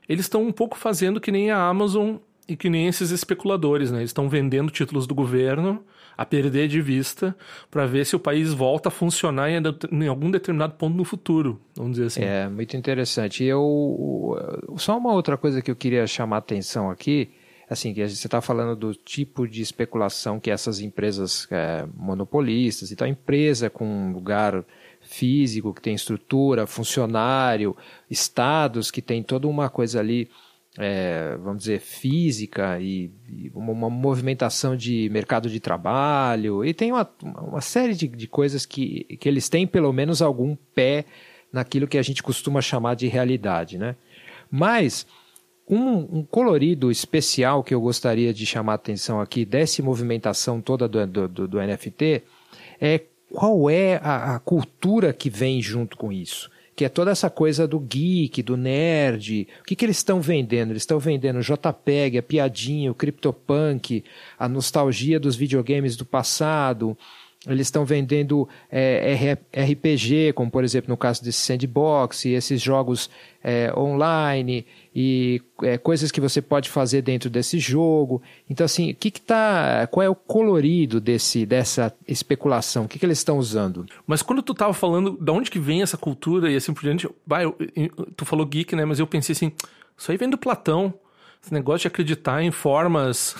eles 0.09 0.25
estão 0.25 0.41
um 0.41 0.51
pouco 0.51 0.75
fazendo 0.77 1.21
que 1.21 1.31
nem 1.31 1.51
a 1.51 1.61
Amazon 1.61 2.15
e 2.47 2.55
que 2.55 2.69
nem 2.69 2.87
esses 2.87 3.11
especuladores, 3.11 3.91
né? 3.91 3.99
Eles 3.99 4.09
estão 4.09 4.29
vendendo 4.29 4.71
títulos 4.71 5.05
do 5.05 5.13
governo 5.13 5.83
a 6.17 6.25
perder 6.25 6.67
de 6.67 6.81
vista 6.81 7.35
para 7.69 7.85
ver 7.85 8.05
se 8.05 8.15
o 8.15 8.19
país 8.19 8.53
volta 8.53 8.89
a 8.89 8.91
funcionar 8.91 9.49
em, 9.49 9.61
em, 9.91 10.07
algum 10.07 10.31
determinado 10.31 10.73
ponto 10.73 10.95
no 10.95 11.03
futuro, 11.03 11.59
vamos 11.75 11.93
dizer 11.93 12.07
assim. 12.07 12.23
É, 12.23 12.47
muito 12.47 12.75
interessante. 12.77 13.43
E 13.43 13.47
eu, 13.47 14.37
só 14.77 14.97
uma 14.97 15.13
outra 15.13 15.37
coisa 15.37 15.61
que 15.61 15.69
eu 15.69 15.75
queria 15.75 16.07
chamar 16.07 16.37
a 16.37 16.39
atenção 16.39 16.89
aqui, 16.89 17.29
assim, 17.69 17.93
que 17.93 18.07
você 18.07 18.27
está 18.27 18.41
falando 18.41 18.75
do 18.75 18.93
tipo 18.93 19.47
de 19.47 19.61
especulação 19.61 20.39
que 20.39 20.51
essas 20.51 20.79
empresas 20.79 21.47
é, 21.51 21.85
monopolistas, 21.95 22.91
então 22.91 23.07
empresa 23.07 23.69
com 23.69 23.85
um 23.85 24.13
lugar 24.13 24.63
físico, 25.01 25.73
que 25.73 25.81
tem 25.81 25.95
estrutura, 25.95 26.65
funcionário, 26.65 27.75
estados 28.09 28.89
que 28.89 29.01
tem 29.01 29.21
toda 29.21 29.47
uma 29.47 29.69
coisa 29.69 29.99
ali 29.99 30.29
é, 30.77 31.37
vamos 31.41 31.59
dizer, 31.59 31.79
física 31.79 32.79
e, 32.79 33.09
e 33.29 33.51
uma, 33.53 33.71
uma, 33.71 33.89
movimentação 33.89 34.75
de 34.75 35.09
mercado 35.09 35.49
de 35.49 35.59
trabalho, 35.59 36.65
e 36.65 36.73
tem 36.73 36.91
uma, 36.91 37.09
uma 37.21 37.61
série 37.61 37.93
de, 37.93 38.07
de 38.07 38.27
coisas 38.27 38.65
que, 38.65 39.03
que 39.19 39.29
eles 39.29 39.47
têm 39.47 39.65
pelo 39.65 39.91
menos 39.93 40.21
algum 40.21 40.55
pé 40.73 41.05
naquilo 41.51 41.87
que 41.87 41.97
a 41.97 42.01
gente 42.01 42.21
costuma 42.21 42.61
chamar 42.61 42.95
de 42.95 43.07
realidade. 43.07 43.77
Né? 43.77 43.95
Mas 44.51 45.07
um, 45.67 46.19
um 46.19 46.23
colorido 46.23 46.91
especial 46.91 47.63
que 47.63 47.73
eu 47.73 47.79
gostaria 47.79 48.33
de 48.33 48.45
chamar 48.45 48.73
a 48.73 48.75
atenção 48.75 49.21
aqui 49.21 49.45
dessa 49.45 49.81
movimentação 49.81 50.59
toda 50.59 50.87
do, 50.87 51.27
do, 51.27 51.47
do, 51.47 51.61
NFT 51.61 52.23
é 52.79 53.01
qual 53.31 53.69
é 53.69 53.95
a, 54.03 54.35
a 54.35 54.39
cultura 54.39 55.13
que 55.13 55.29
vem 55.29 55.61
junto 55.61 55.95
com 55.97 56.11
isso 56.11 56.51
que 56.75 56.83
é 56.83 56.89
toda 56.89 57.11
essa 57.11 57.29
coisa 57.29 57.65
do 57.65 57.79
geek, 57.79 58.43
do 58.43 58.57
nerd. 58.57 59.47
O 59.61 59.63
que, 59.63 59.75
que 59.75 59.85
eles 59.85 59.97
estão 59.97 60.19
vendendo? 60.19 60.71
Eles 60.71 60.81
estão 60.81 60.99
vendendo 60.99 61.39
JPEG, 61.39 62.17
a 62.17 62.23
piadinha, 62.23 62.91
o 62.91 62.95
CryptoPunk, 62.95 64.03
a 64.37 64.49
nostalgia 64.49 65.19
dos 65.19 65.35
videogames 65.35 65.95
do 65.95 66.05
passado. 66.05 66.97
Eles 67.47 67.67
estão 67.67 67.85
vendendo 67.85 68.47
é, 68.71 69.37
RPG, 69.53 70.33
como 70.33 70.49
por 70.49 70.63
exemplo 70.63 70.89
no 70.89 70.97
caso 70.97 71.23
desse 71.23 71.39
Sandbox, 71.39 72.25
e 72.25 72.29
esses 72.29 72.61
jogos 72.61 73.09
é, 73.43 73.71
online 73.77 74.65
e 74.95 75.39
é, 75.61 75.77
coisas 75.77 76.11
que 76.11 76.19
você 76.19 76.41
pode 76.41 76.69
fazer 76.69 77.03
dentro 77.03 77.29
desse 77.29 77.59
jogo. 77.59 78.21
Então, 78.49 78.65
assim, 78.65 78.91
o 78.91 78.95
que, 78.95 79.11
que 79.11 79.21
tá. 79.21 79.87
Qual 79.91 80.03
é 80.03 80.09
o 80.09 80.15
colorido 80.15 80.99
desse, 80.99 81.45
dessa 81.45 81.93
especulação? 82.07 82.85
O 82.85 82.87
que, 82.87 82.97
que 82.97 83.05
eles 83.05 83.19
estão 83.19 83.37
usando? 83.37 83.85
Mas 84.07 84.23
quando 84.23 84.41
tu 84.41 84.53
tava 84.55 84.73
falando 84.73 85.15
de 85.19 85.31
onde 85.31 85.51
que 85.51 85.59
vem 85.59 85.83
essa 85.83 85.97
cultura 85.97 86.51
e 86.51 86.55
assim 86.55 86.73
por 86.73 86.81
diante, 86.81 87.05
eu, 87.05 87.15
tu 88.15 88.25
falou 88.25 88.45
geek, 88.45 88.75
né? 88.75 88.85
Mas 88.85 88.99
eu 88.99 89.05
pensei 89.05 89.33
assim, 89.33 89.51
isso 89.95 90.11
aí 90.11 90.17
vem 90.17 90.29
do 90.29 90.37
Platão. 90.37 90.93
Esse 91.43 91.53
negócio 91.53 91.81
de 91.81 91.87
acreditar 91.87 92.41
em 92.41 92.49
formas. 92.49 93.35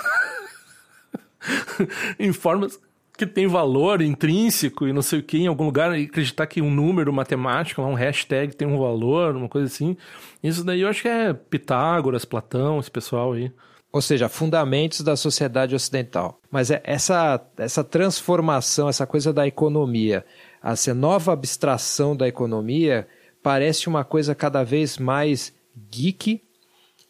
em 2.20 2.32
formas 2.32 2.80
que 3.18 3.26
tem 3.26 3.48
valor 3.48 4.02
intrínseco 4.02 4.88
e 4.88 4.94
não 4.94 5.02
sei 5.02 5.20
o 5.20 5.24
que 5.24 5.38
em 5.38 5.48
algum 5.48 5.66
lugar 5.66 5.98
e 5.98 6.06
acreditar 6.06 6.48
que 6.48 6.62
um 6.62 6.70
número 6.70 7.12
matemático, 7.14 7.82
um 7.82 7.94
hashtag 7.94 8.56
tem 8.56 8.68
um 8.68 8.78
valor, 8.78 9.36
uma 9.36 9.50
coisa 9.50 9.68
assim. 9.68 9.96
Isso 10.44 10.64
daí 10.64 10.82
eu 10.82 10.90
acho 10.90 11.02
que 11.02 11.08
é 11.08 11.34
Pitágoras, 11.34 12.26
Platão, 12.26 12.80
esse 12.80 12.92
pessoal 12.92 13.34
aí. 13.34 13.52
Ou 13.92 14.02
seja, 14.02 14.28
fundamentos 14.28 15.02
da 15.02 15.16
sociedade 15.16 15.74
ocidental. 15.74 16.40
Mas 16.52 16.70
é 16.70 16.82
essa, 16.84 17.40
essa 17.58 17.84
transformação, 17.84 18.90
essa 18.90 19.08
coisa 19.08 19.32
da 19.32 19.48
economia, 19.48 20.26
essa 20.62 20.94
nova 20.94 21.32
abstração 21.32 22.16
da 22.16 22.28
economia, 22.28 23.08
parece 23.42 23.88
uma 23.88 24.04
coisa 24.04 24.36
cada 24.36 24.64
vez 24.64 24.98
mais 24.98 25.54
geek 25.90 26.42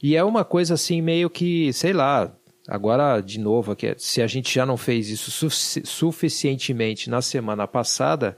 e 0.01 0.15
é 0.15 0.23
uma 0.23 0.45
coisa 0.45 0.75
assim 0.75 1.01
meio 1.01 1.29
que, 1.29 1.73
sei 1.73 1.93
lá, 1.93 2.31
agora 2.67 3.21
de 3.21 3.39
novo, 3.39 3.71
aqui, 3.71 3.93
se 3.97 4.21
a 4.21 4.27
gente 4.27 4.53
já 4.53 4.65
não 4.65 4.77
fez 4.77 5.09
isso 5.09 5.31
sufici 5.31 5.81
suficientemente 5.85 7.09
na 7.09 7.21
semana 7.21 7.67
passada, 7.67 8.37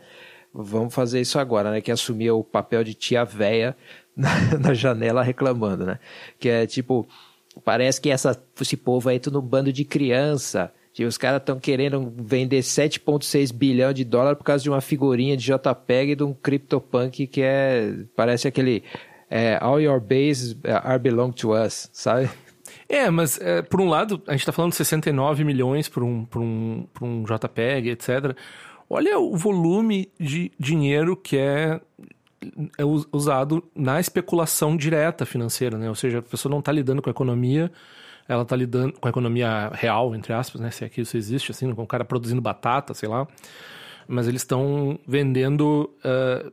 vamos 0.54 0.94
fazer 0.94 1.22
isso 1.22 1.40
agora, 1.40 1.72
né? 1.72 1.82
Que 1.82 1.92
é 1.92 1.94
assumir 1.94 2.32
o 2.32 2.44
papel 2.44 2.84
de 2.84 2.94
tia 2.94 3.24
véia 3.24 3.76
na, 4.16 4.58
na 4.60 4.74
janela 4.74 5.24
reclamando, 5.24 5.86
né? 5.86 6.00
Que 6.40 6.50
é 6.50 6.68
tipo 6.68 7.08
Parece 7.63 8.00
que 8.00 8.10
essa, 8.10 8.40
esse 8.60 8.78
povo 8.78 9.10
aí 9.10 9.18
é 9.18 9.20
tudo 9.20 9.40
um 9.40 9.42
bando 9.42 9.72
de 9.72 9.84
criança. 9.84 10.72
Que 10.94 11.06
os 11.06 11.18
caras 11.18 11.42
estão 11.42 11.60
querendo 11.60 12.12
vender 12.18 12.62
7,6 12.62 13.54
bilhão 13.54 13.94
de 13.94 14.04
dólar 14.04 14.36
por 14.36 14.44
causa 14.44 14.63
de 14.63 14.70
uma 14.70 14.82
figurinha 14.82 15.38
de 15.38 15.46
JPEG 15.46 16.16
de 16.16 16.24
um 16.24 16.34
CryptoPunk 16.34 17.28
que 17.28 17.42
é. 17.42 17.94
Parece 18.16 18.48
aquele. 18.48 18.84
É, 19.30 19.58
All 19.62 19.80
your 19.80 20.00
bases 20.00 20.56
are 20.66 20.98
belong 20.98 21.32
to 21.32 21.54
us, 21.54 21.90
sabe? 21.94 22.30
É, 22.89 23.10
mas 23.10 23.39
é, 23.41 23.62
por 23.62 23.82
um 23.82 23.89
lado, 23.89 24.21
a 24.28 24.32
gente 24.32 24.41
está 24.41 24.52
falando 24.52 24.71
de 24.71 24.78
69 24.78 25.43
milhões 25.43 25.89
por 25.89 26.04
um, 26.04 26.26
por, 26.26 26.41
um, 26.41 26.88
por 26.93 27.06
um 27.06 27.23
JPEG, 27.23 27.89
etc. 27.89 28.36
Olha 28.89 29.19
o 29.19 29.36
volume 29.36 30.10
de 30.19 30.52
dinheiro 30.58 31.15
que 31.17 31.38
é 31.38 31.82
é 32.78 32.84
usado 33.12 33.63
na 33.76 34.00
especulação 34.00 34.78
direta 34.78 35.26
financeira, 35.26 35.78
né? 35.78 35.89
Ou 35.89 35.95
seja, 35.95 36.19
a 36.19 36.21
pessoa 36.21 36.52
não 36.52 36.60
está 36.60 36.71
lidando 36.71 37.02
com 37.02 37.10
a 37.10 37.12
economia, 37.12 37.71
ela 38.28 38.43
está 38.43 38.56
lidando 38.56 38.93
com 38.93 39.08
a 39.08 39.10
economia 39.10 39.69
real, 39.73 40.13
entre 40.15 40.34
aspas, 40.34 40.62
né? 40.62 40.69
Se 40.69 40.86
é 40.86 40.89
que 40.89 41.02
isso 41.02 41.17
existe, 41.17 41.52
assim, 41.52 41.73
com 41.73 41.84
o 41.84 41.88
cara 41.88 42.06
produzindo 42.06 42.41
batata, 42.41 42.93
sei 42.93 43.10
lá. 43.10 43.28
Mas 44.08 44.28
eles 44.28 44.41
estão 44.41 45.00
vendendo. 45.08 45.91
Uh... 46.00 46.52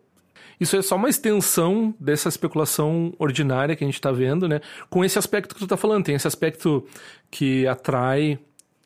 Isso 0.60 0.76
é 0.76 0.82
só 0.82 0.96
uma 0.96 1.08
extensão 1.08 1.94
dessa 1.98 2.28
especulação 2.28 3.12
ordinária 3.18 3.74
que 3.74 3.84
a 3.84 3.86
gente 3.86 3.94
está 3.94 4.12
vendo, 4.12 4.48
né? 4.48 4.60
Com 4.88 5.04
esse 5.04 5.18
aspecto 5.18 5.54
que 5.54 5.60
tu 5.60 5.64
está 5.64 5.76
falando, 5.76 6.04
tem 6.04 6.14
esse 6.14 6.26
aspecto 6.26 6.86
que 7.30 7.66
atrai 7.66 8.38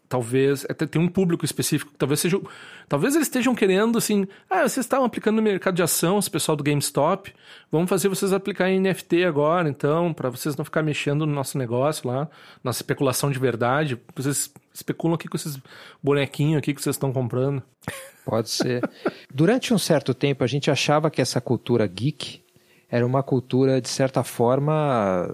talvez 0.08 0.64
até 0.68 0.86
tem 0.86 1.00
um 1.00 1.08
público 1.08 1.44
específico, 1.44 1.92
talvez 1.98 2.20
seja, 2.20 2.40
talvez 2.88 3.14
eles 3.14 3.26
estejam 3.26 3.54
querendo 3.54 3.98
assim, 3.98 4.26
ah, 4.48 4.62
vocês 4.62 4.86
estavam 4.86 5.04
aplicando 5.04 5.36
no 5.36 5.42
mercado 5.42 5.74
de 5.74 5.82
ação, 5.82 6.18
esse 6.18 6.30
pessoal 6.30 6.56
do 6.56 6.64
GameStop, 6.64 7.32
vamos 7.70 7.90
fazer 7.90 8.08
vocês 8.08 8.32
aplicar 8.32 8.70
em 8.70 8.80
NFT 8.80 9.24
agora, 9.24 9.68
então, 9.68 10.12
para 10.14 10.30
vocês 10.30 10.56
não 10.56 10.64
ficar 10.64 10.82
mexendo 10.82 11.26
no 11.26 11.32
nosso 11.32 11.58
negócio 11.58 12.08
lá, 12.08 12.28
nossa 12.64 12.78
especulação 12.78 13.30
de 13.30 13.38
verdade, 13.38 13.98
vocês 14.16 14.50
especulam 14.78 15.14
aqui 15.14 15.28
com 15.28 15.36
esses 15.36 15.58
bonequinhos 16.02 16.58
aqui 16.58 16.74
que 16.74 16.82
vocês 16.82 16.96
estão 16.96 17.12
comprando. 17.12 17.62
Pode 18.24 18.50
ser. 18.50 18.82
Durante 19.32 19.72
um 19.72 19.78
certo 19.78 20.12
tempo 20.14 20.44
a 20.44 20.46
gente 20.46 20.70
achava 20.70 21.10
que 21.10 21.20
essa 21.20 21.40
cultura 21.40 21.86
geek 21.86 22.42
era 22.90 23.06
uma 23.06 23.22
cultura 23.22 23.80
de 23.80 23.88
certa 23.88 24.24
forma 24.24 25.28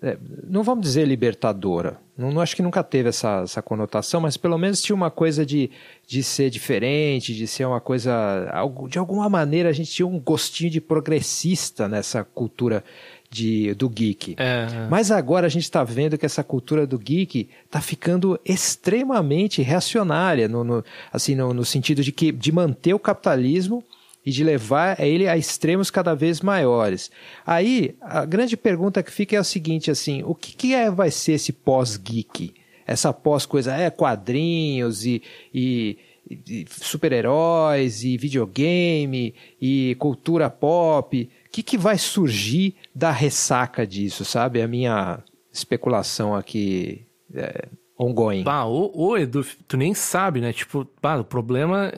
é, 0.00 0.16
não 0.46 0.62
vamos 0.62 0.84
dizer 0.84 1.06
libertadora, 1.06 1.98
não, 2.16 2.30
não, 2.30 2.40
acho 2.40 2.54
que 2.54 2.62
nunca 2.62 2.84
teve 2.84 3.08
essa, 3.08 3.40
essa 3.42 3.60
conotação, 3.60 4.20
mas 4.20 4.36
pelo 4.36 4.56
menos 4.56 4.80
tinha 4.80 4.94
uma 4.94 5.10
coisa 5.10 5.44
de, 5.44 5.70
de 6.06 6.22
ser 6.22 6.50
diferente, 6.50 7.34
de 7.34 7.46
ser 7.48 7.64
uma 7.64 7.80
coisa. 7.80 8.46
De 8.88 8.98
alguma 8.98 9.28
maneira 9.28 9.68
a 9.68 9.72
gente 9.72 9.90
tinha 9.90 10.06
um 10.06 10.20
gostinho 10.20 10.70
de 10.70 10.80
progressista 10.80 11.88
nessa 11.88 12.22
cultura 12.22 12.84
de, 13.30 13.74
do 13.74 13.88
geek. 13.88 14.36
É, 14.38 14.42
é. 14.42 14.88
Mas 14.90 15.10
agora 15.10 15.46
a 15.46 15.50
gente 15.50 15.64
está 15.64 15.84
vendo 15.84 16.16
que 16.16 16.26
essa 16.26 16.42
cultura 16.42 16.86
do 16.86 16.98
geek 16.98 17.48
está 17.64 17.80
ficando 17.80 18.38
extremamente 18.44 19.62
reacionária, 19.62 20.48
no, 20.48 20.64
no 20.64 20.84
assim, 21.12 21.34
no, 21.34 21.52
no, 21.52 21.64
sentido 21.64 22.02
de, 22.02 22.12
que, 22.12 22.32
de 22.32 22.50
manter 22.50 22.94
o 22.94 22.98
capitalismo 22.98 23.84
e 24.24 24.30
de 24.30 24.44
levar 24.44 25.00
ele 25.00 25.28
a 25.28 25.36
extremos 25.36 25.90
cada 25.90 26.14
vez 26.14 26.40
maiores. 26.40 27.10
Aí, 27.46 27.94
a 28.00 28.24
grande 28.24 28.56
pergunta 28.56 29.02
que 29.02 29.12
fica 29.12 29.36
é 29.36 29.38
a 29.38 29.44
seguinte, 29.44 29.90
assim, 29.90 30.22
o 30.24 30.34
que, 30.34 30.54
que 30.54 30.74
é, 30.74 30.90
vai 30.90 31.10
ser 31.10 31.32
esse 31.32 31.52
pós-geek? 31.52 32.54
Essa 32.86 33.12
pós-coisa, 33.12 33.74
é 33.74 33.90
quadrinhos 33.90 35.04
e, 35.04 35.22
e, 35.54 35.98
e 36.30 36.66
super-heróis 36.70 38.02
e 38.02 38.16
videogame 38.16 39.34
e 39.60 39.94
cultura 39.98 40.50
pop. 40.50 41.28
O 41.46 41.50
que, 41.50 41.62
que 41.62 41.78
vai 41.78 41.96
surgir 41.96 42.74
da 42.98 43.12
ressaca 43.12 43.86
disso, 43.86 44.24
sabe? 44.24 44.60
A 44.60 44.66
minha 44.66 45.22
especulação 45.52 46.34
aqui 46.34 47.06
é, 47.32 47.68
ongoing. 47.96 48.42
Bah, 48.42 48.64
ô, 48.66 48.90
ô, 48.92 49.16
Edu, 49.16 49.46
tu 49.68 49.76
nem 49.76 49.94
sabe, 49.94 50.40
né? 50.40 50.52
Tipo, 50.52 50.84
bah, 51.00 51.20
o 51.20 51.24
problema... 51.24 51.92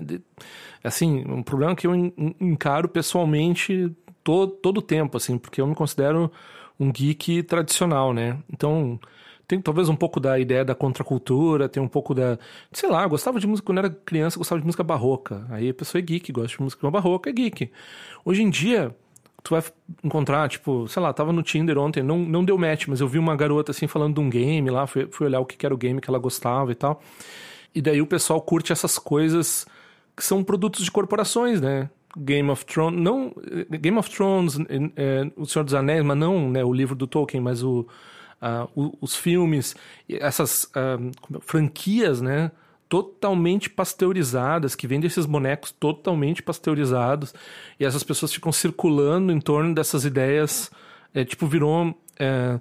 Assim, 0.84 1.24
um 1.26 1.42
problema 1.42 1.74
que 1.74 1.86
eu 1.86 1.94
encaro 2.38 2.86
pessoalmente 2.86 3.90
todo, 4.22 4.52
todo 4.52 4.78
o 4.78 4.82
tempo, 4.82 5.16
assim, 5.16 5.38
porque 5.38 5.60
eu 5.60 5.66
me 5.66 5.74
considero 5.74 6.30
um 6.78 6.92
geek 6.92 7.44
tradicional, 7.44 8.12
né? 8.12 8.38
Então, 8.52 9.00
tem 9.48 9.60
talvez 9.60 9.88
um 9.88 9.96
pouco 9.96 10.20
da 10.20 10.38
ideia 10.38 10.64
da 10.66 10.74
contracultura, 10.74 11.68
tem 11.68 11.82
um 11.82 11.88
pouco 11.88 12.14
da. 12.14 12.38
Sei 12.72 12.90
lá, 12.90 13.04
eu 13.04 13.10
gostava 13.10 13.40
de 13.40 13.46
música 13.46 13.66
quando 13.66 13.78
era 13.78 13.90
criança, 13.90 14.38
gostava 14.38 14.60
de 14.60 14.66
música 14.66 14.82
barroca. 14.82 15.46
Aí 15.50 15.70
a 15.70 15.74
pessoa 15.74 16.00
é 16.00 16.02
geek, 16.02 16.30
gosta 16.30 16.56
de 16.56 16.62
música 16.62 16.90
barroca, 16.90 17.28
é 17.28 17.32
geek. 17.32 17.70
Hoje 18.24 18.42
em 18.42 18.50
dia, 18.50 18.94
tu 19.42 19.54
vai 19.54 19.62
encontrar, 20.04 20.48
tipo, 20.48 20.86
sei 20.88 21.02
lá, 21.02 21.12
tava 21.12 21.32
no 21.32 21.42
Tinder 21.42 21.78
ontem, 21.78 22.02
não, 22.02 22.18
não 22.18 22.44
deu 22.44 22.58
match, 22.58 22.86
mas 22.88 23.00
eu 23.00 23.08
vi 23.08 23.18
uma 23.18 23.36
garota 23.36 23.70
assim 23.70 23.86
falando 23.86 24.14
de 24.14 24.20
um 24.20 24.30
game 24.30 24.68
lá, 24.70 24.86
fui, 24.86 25.08
fui 25.10 25.26
olhar 25.26 25.40
o 25.40 25.46
que 25.46 25.64
era 25.64 25.74
o 25.74 25.78
game 25.78 26.00
que 26.00 26.10
ela 26.10 26.18
gostava 26.18 26.70
e 26.72 26.74
tal. 26.74 27.00
E 27.74 27.80
daí 27.80 28.02
o 28.02 28.06
pessoal 28.06 28.40
curte 28.40 28.72
essas 28.72 28.98
coisas 28.98 29.66
que 30.16 30.24
são 30.24 30.42
produtos 30.42 30.84
de 30.84 30.90
corporações, 30.90 31.60
né? 31.60 31.88
Game 32.18 32.50
of 32.50 32.64
Thrones, 32.66 33.00
não 33.00 33.32
Game 33.70 33.96
of 33.96 34.10
Thrones, 34.10 34.58
é, 34.96 35.30
O 35.36 35.46
Senhor 35.46 35.64
dos 35.64 35.74
Anéis, 35.74 36.04
mas 36.04 36.16
não 36.16 36.50
né, 36.50 36.64
o 36.64 36.72
livro 36.72 36.96
do 36.96 37.06
Tolkien, 37.06 37.40
mas 37.40 37.62
o, 37.62 37.86
uh, 38.42 38.98
os 39.00 39.14
filmes, 39.14 39.76
essas 40.08 40.64
uh, 40.64 41.40
franquias, 41.40 42.20
né? 42.20 42.50
Totalmente 42.90 43.70
pasteurizadas, 43.70 44.74
que 44.74 44.86
vendem 44.86 45.06
esses 45.06 45.24
bonecos 45.24 45.72
totalmente 45.72 46.42
pasteurizados, 46.42 47.32
e 47.78 47.86
essas 47.86 48.04
pessoas 48.04 48.34
ficam 48.34 48.52
circulando 48.52 49.32
em 49.32 49.40
torno 49.40 49.74
dessas 49.74 50.04
ideias, 50.04 50.70
é, 51.14 51.24
tipo, 51.24 51.46
virou. 51.46 51.94
É, 52.18 52.60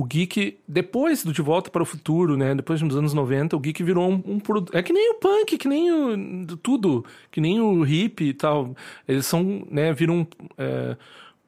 o 0.00 0.04
geek, 0.04 0.58
depois 0.66 1.22
do 1.22 1.32
De 1.32 1.42
Volta 1.42 1.70
para 1.70 1.82
o 1.82 1.86
Futuro, 1.86 2.34
né? 2.34 2.54
Depois 2.54 2.80
dos 2.80 2.96
anos 2.96 3.12
90, 3.12 3.54
o 3.54 3.60
geek 3.60 3.82
virou 3.82 4.10
um, 4.10 4.22
um 4.24 4.40
produto. 4.40 4.74
É 4.74 4.82
que 4.82 4.94
nem 4.94 5.10
o 5.10 5.14
punk, 5.16 5.58
que 5.58 5.68
nem 5.68 5.92
o. 5.92 6.56
tudo, 6.56 7.04
que 7.30 7.38
nem 7.38 7.60
o 7.60 7.84
hip 7.84 8.24
e 8.24 8.32
tal. 8.32 8.74
Eles 9.06 9.26
são, 9.26 9.66
né? 9.70 9.92
Viram. 9.92 10.26
É, 10.56 10.96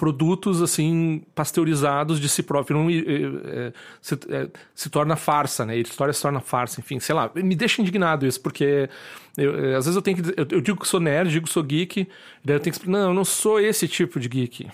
produtos 0.03 0.61
assim 0.61 1.23
pasteurizados 1.33 2.19
de 2.19 2.29
si 2.29 2.43
próprio 2.43 2.77
não, 2.77 2.91
é, 2.91 3.73
se, 4.01 4.15
é, 4.31 4.49
se, 4.75 4.91
torna 4.91 5.15
farsa, 5.15 5.65
né? 5.65 5.75
A 5.75 5.77
história 5.77 6.13
se 6.13 6.21
torna 6.21 6.41
farsa, 6.41 6.81
enfim, 6.81 6.99
sei 6.99 7.15
lá. 7.15 7.31
Me 7.37 7.55
deixa 7.55 7.81
indignado 7.81 8.27
isso, 8.27 8.41
porque 8.41 8.91
eu, 9.39 9.65
é, 9.65 9.77
às 9.77 9.85
vezes 9.85 9.95
eu 9.95 10.03
tenho 10.03 10.21
que 10.21 10.31
eu, 10.31 10.45
eu, 10.51 10.61
digo 10.61 10.81
que 10.81 10.89
sou 10.89 10.99
nerd, 10.99 11.31
digo 11.31 11.47
que 11.47 11.53
sou 11.53 11.63
geek, 11.63 12.09
daí 12.45 12.57
eu 12.57 12.59
tenho 12.59 12.75
que 12.75 12.91
não, 12.91 13.11
eu 13.11 13.15
não 13.15 13.25
sou 13.25 13.61
esse 13.61 13.87
tipo 13.87 14.19
de 14.19 14.29
geek. 14.29 14.69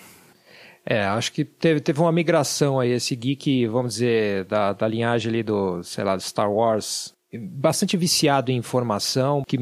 É, 0.87 1.05
acho 1.05 1.31
que 1.31 1.45
teve, 1.45 1.81
teve 1.81 2.01
uma 2.01 2.11
migração 2.11 2.81
aí, 2.81 2.93
esse 2.93 3.15
geek, 3.15 3.67
vamos 3.67 3.97
dizer, 3.97 4.47
da, 4.47 4.73
da 4.73 4.89
linhagem 4.89 5.29
ali 5.29 5.43
do, 5.43 5.83
sei 5.83 6.05
lá, 6.05 6.17
do 6.17 6.23
Star 6.23 6.51
Wars, 6.51 7.15
bastante 7.39 7.99
viciado 7.99 8.51
em 8.51 8.57
informação, 8.57 9.43
que 9.47 9.59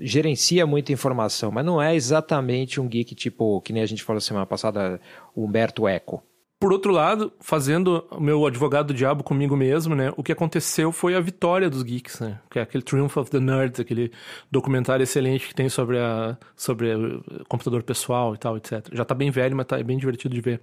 gerencia 0.00 0.66
muita 0.66 0.92
informação, 0.92 1.50
mas 1.50 1.64
não 1.64 1.80
é 1.80 1.94
exatamente 1.94 2.80
um 2.80 2.88
geek 2.88 3.14
tipo, 3.14 3.60
que 3.62 3.72
nem 3.72 3.82
a 3.82 3.86
gente 3.86 4.02
falou 4.02 4.20
semana 4.20 4.46
passada, 4.46 5.00
o 5.34 5.44
Humberto 5.44 5.86
Eco. 5.86 6.22
Por 6.60 6.72
outro 6.72 6.90
lado, 6.90 7.32
fazendo 7.38 8.04
o 8.10 8.20
meu 8.20 8.44
advogado 8.44 8.88
do 8.88 8.94
diabo 8.94 9.22
comigo 9.22 9.56
mesmo, 9.56 9.94
né? 9.94 10.12
O 10.16 10.24
que 10.24 10.32
aconteceu 10.32 10.90
foi 10.90 11.14
a 11.14 11.20
vitória 11.20 11.70
dos 11.70 11.84
geeks, 11.84 12.18
né? 12.18 12.40
Que 12.50 12.58
é 12.58 12.62
aquele 12.62 12.82
Triumph 12.82 13.16
of 13.16 13.30
the 13.30 13.38
Nerds, 13.38 13.78
aquele 13.78 14.10
documentário 14.50 15.04
excelente 15.04 15.46
que 15.46 15.54
tem 15.54 15.68
sobre 15.68 15.98
a 16.00 16.36
sobre 16.56 16.92
o 16.92 17.44
computador 17.48 17.84
pessoal 17.84 18.34
e 18.34 18.38
tal, 18.38 18.56
etc. 18.56 18.88
Já 18.92 19.04
tá 19.04 19.14
bem 19.14 19.30
velho, 19.30 19.54
mas 19.56 19.66
tá 19.66 19.78
é 19.78 19.84
bem 19.84 19.96
divertido 19.96 20.34
de 20.34 20.40
ver. 20.40 20.60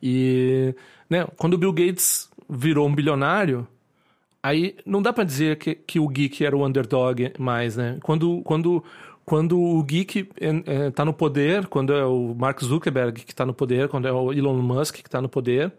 E, 0.00 0.72
né, 1.10 1.26
quando 1.36 1.54
o 1.54 1.58
Bill 1.58 1.72
Gates 1.72 2.30
virou 2.48 2.86
um 2.86 2.94
bilionário, 2.94 3.66
aí 4.44 4.76
não 4.84 5.00
dá 5.00 5.10
para 5.10 5.24
dizer 5.24 5.56
que, 5.56 5.74
que 5.74 5.98
o 5.98 6.06
geek 6.06 6.44
era 6.44 6.54
o 6.54 6.66
underdog 6.66 7.32
mais, 7.38 7.76
né? 7.78 7.98
Quando 8.02 8.42
quando 8.42 8.84
quando 9.24 9.58
o 9.58 9.82
geek 9.82 10.28
está 10.86 11.02
no 11.02 11.14
poder, 11.14 11.66
quando 11.66 11.94
é 11.94 12.04
o 12.04 12.34
Mark 12.38 12.62
Zuckerberg 12.62 13.24
que 13.24 13.32
está 13.32 13.46
no 13.46 13.54
poder, 13.54 13.88
quando 13.88 14.06
é 14.06 14.12
o 14.12 14.30
Elon 14.30 14.60
Musk 14.60 14.96
que 14.96 15.08
está 15.08 15.18
no 15.22 15.30
poder, 15.30 15.72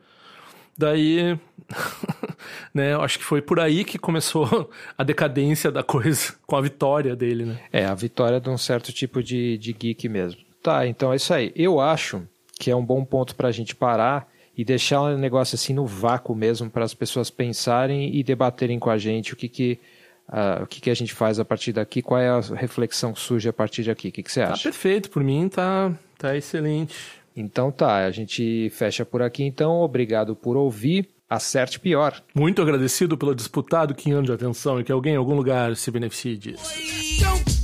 daí, 0.75 1.37
né, 2.73 2.95
acho 2.95 3.19
que 3.19 3.23
foi 3.23 3.43
por 3.43 3.59
aí 3.59 3.83
que 3.83 3.99
começou 3.99 4.71
a 4.97 5.03
decadência 5.03 5.71
da 5.71 5.83
coisa, 5.83 6.33
com 6.47 6.55
a 6.55 6.61
vitória 6.61 7.15
dele, 7.15 7.45
né? 7.45 7.59
É, 7.71 7.85
a 7.85 7.93
vitória 7.93 8.41
de 8.41 8.49
um 8.49 8.57
certo 8.57 8.91
tipo 8.91 9.21
de, 9.21 9.59
de 9.59 9.73
geek 9.73 10.09
mesmo. 10.09 10.41
Tá, 10.63 10.87
então 10.87 11.13
é 11.13 11.17
isso 11.17 11.31
aí. 11.31 11.53
Eu 11.55 11.79
acho 11.79 12.23
que 12.59 12.71
é 12.71 12.75
um 12.75 12.83
bom 12.83 13.05
ponto 13.05 13.35
para 13.35 13.49
a 13.49 13.51
gente 13.51 13.75
parar 13.75 14.27
e 14.57 14.63
deixar 14.63 15.01
um 15.01 15.17
negócio 15.17 15.55
assim 15.55 15.73
no 15.73 15.85
vácuo 15.85 16.35
mesmo 16.35 16.69
para 16.69 16.83
as 16.83 16.93
pessoas 16.93 17.29
pensarem 17.29 18.15
e 18.15 18.23
debaterem 18.23 18.79
com 18.79 18.89
a 18.89 18.97
gente 18.97 19.33
o 19.33 19.35
que 19.35 19.49
que 19.49 19.79
uh, 20.29 20.63
o 20.63 20.67
que, 20.67 20.81
que 20.81 20.89
a 20.89 20.93
gente 20.93 21.13
faz 21.13 21.39
a 21.39 21.45
partir 21.45 21.73
daqui, 21.73 22.01
qual 22.01 22.19
é 22.19 22.29
a 22.29 22.39
reflexão 22.39 23.13
que 23.13 23.19
surge 23.19 23.49
a 23.49 23.53
partir 23.53 23.83
daqui. 23.83 24.09
O 24.09 24.11
que, 24.11 24.23
que 24.23 24.31
você 24.31 24.41
tá 24.41 24.53
acha? 24.53 24.63
Tá 24.63 24.63
perfeito, 24.63 25.09
por 25.09 25.23
mim 25.23 25.49
tá, 25.49 25.93
tá 26.17 26.35
excelente. 26.35 26.95
Então 27.35 27.71
tá, 27.71 28.05
a 28.05 28.11
gente 28.11 28.69
fecha 28.69 29.03
por 29.05 29.21
aqui 29.21 29.43
então. 29.43 29.81
Obrigado 29.81 30.35
por 30.35 30.55
ouvir. 30.55 31.09
Acerte 31.29 31.79
pior. 31.79 32.23
Muito 32.33 32.61
agradecido 32.61 33.17
pelo 33.17 33.33
disputado 33.33 33.95
que 33.95 34.09
de 34.21 34.31
atenção 34.31 34.79
e 34.79 34.83
que 34.83 34.91
alguém 34.91 35.15
em 35.15 35.17
algum 35.17 35.35
lugar 35.35 35.75
se 35.75 35.89
beneficie 35.89 36.37
disso. 36.37 36.71
it's 37.17 37.54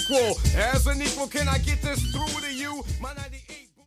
equal. 0.00 0.38
As 0.56 0.86
an 0.86 1.02
equal, 1.02 1.26
can 1.26 1.48
I 1.48 1.58
get 1.58 1.82
this 1.82 2.09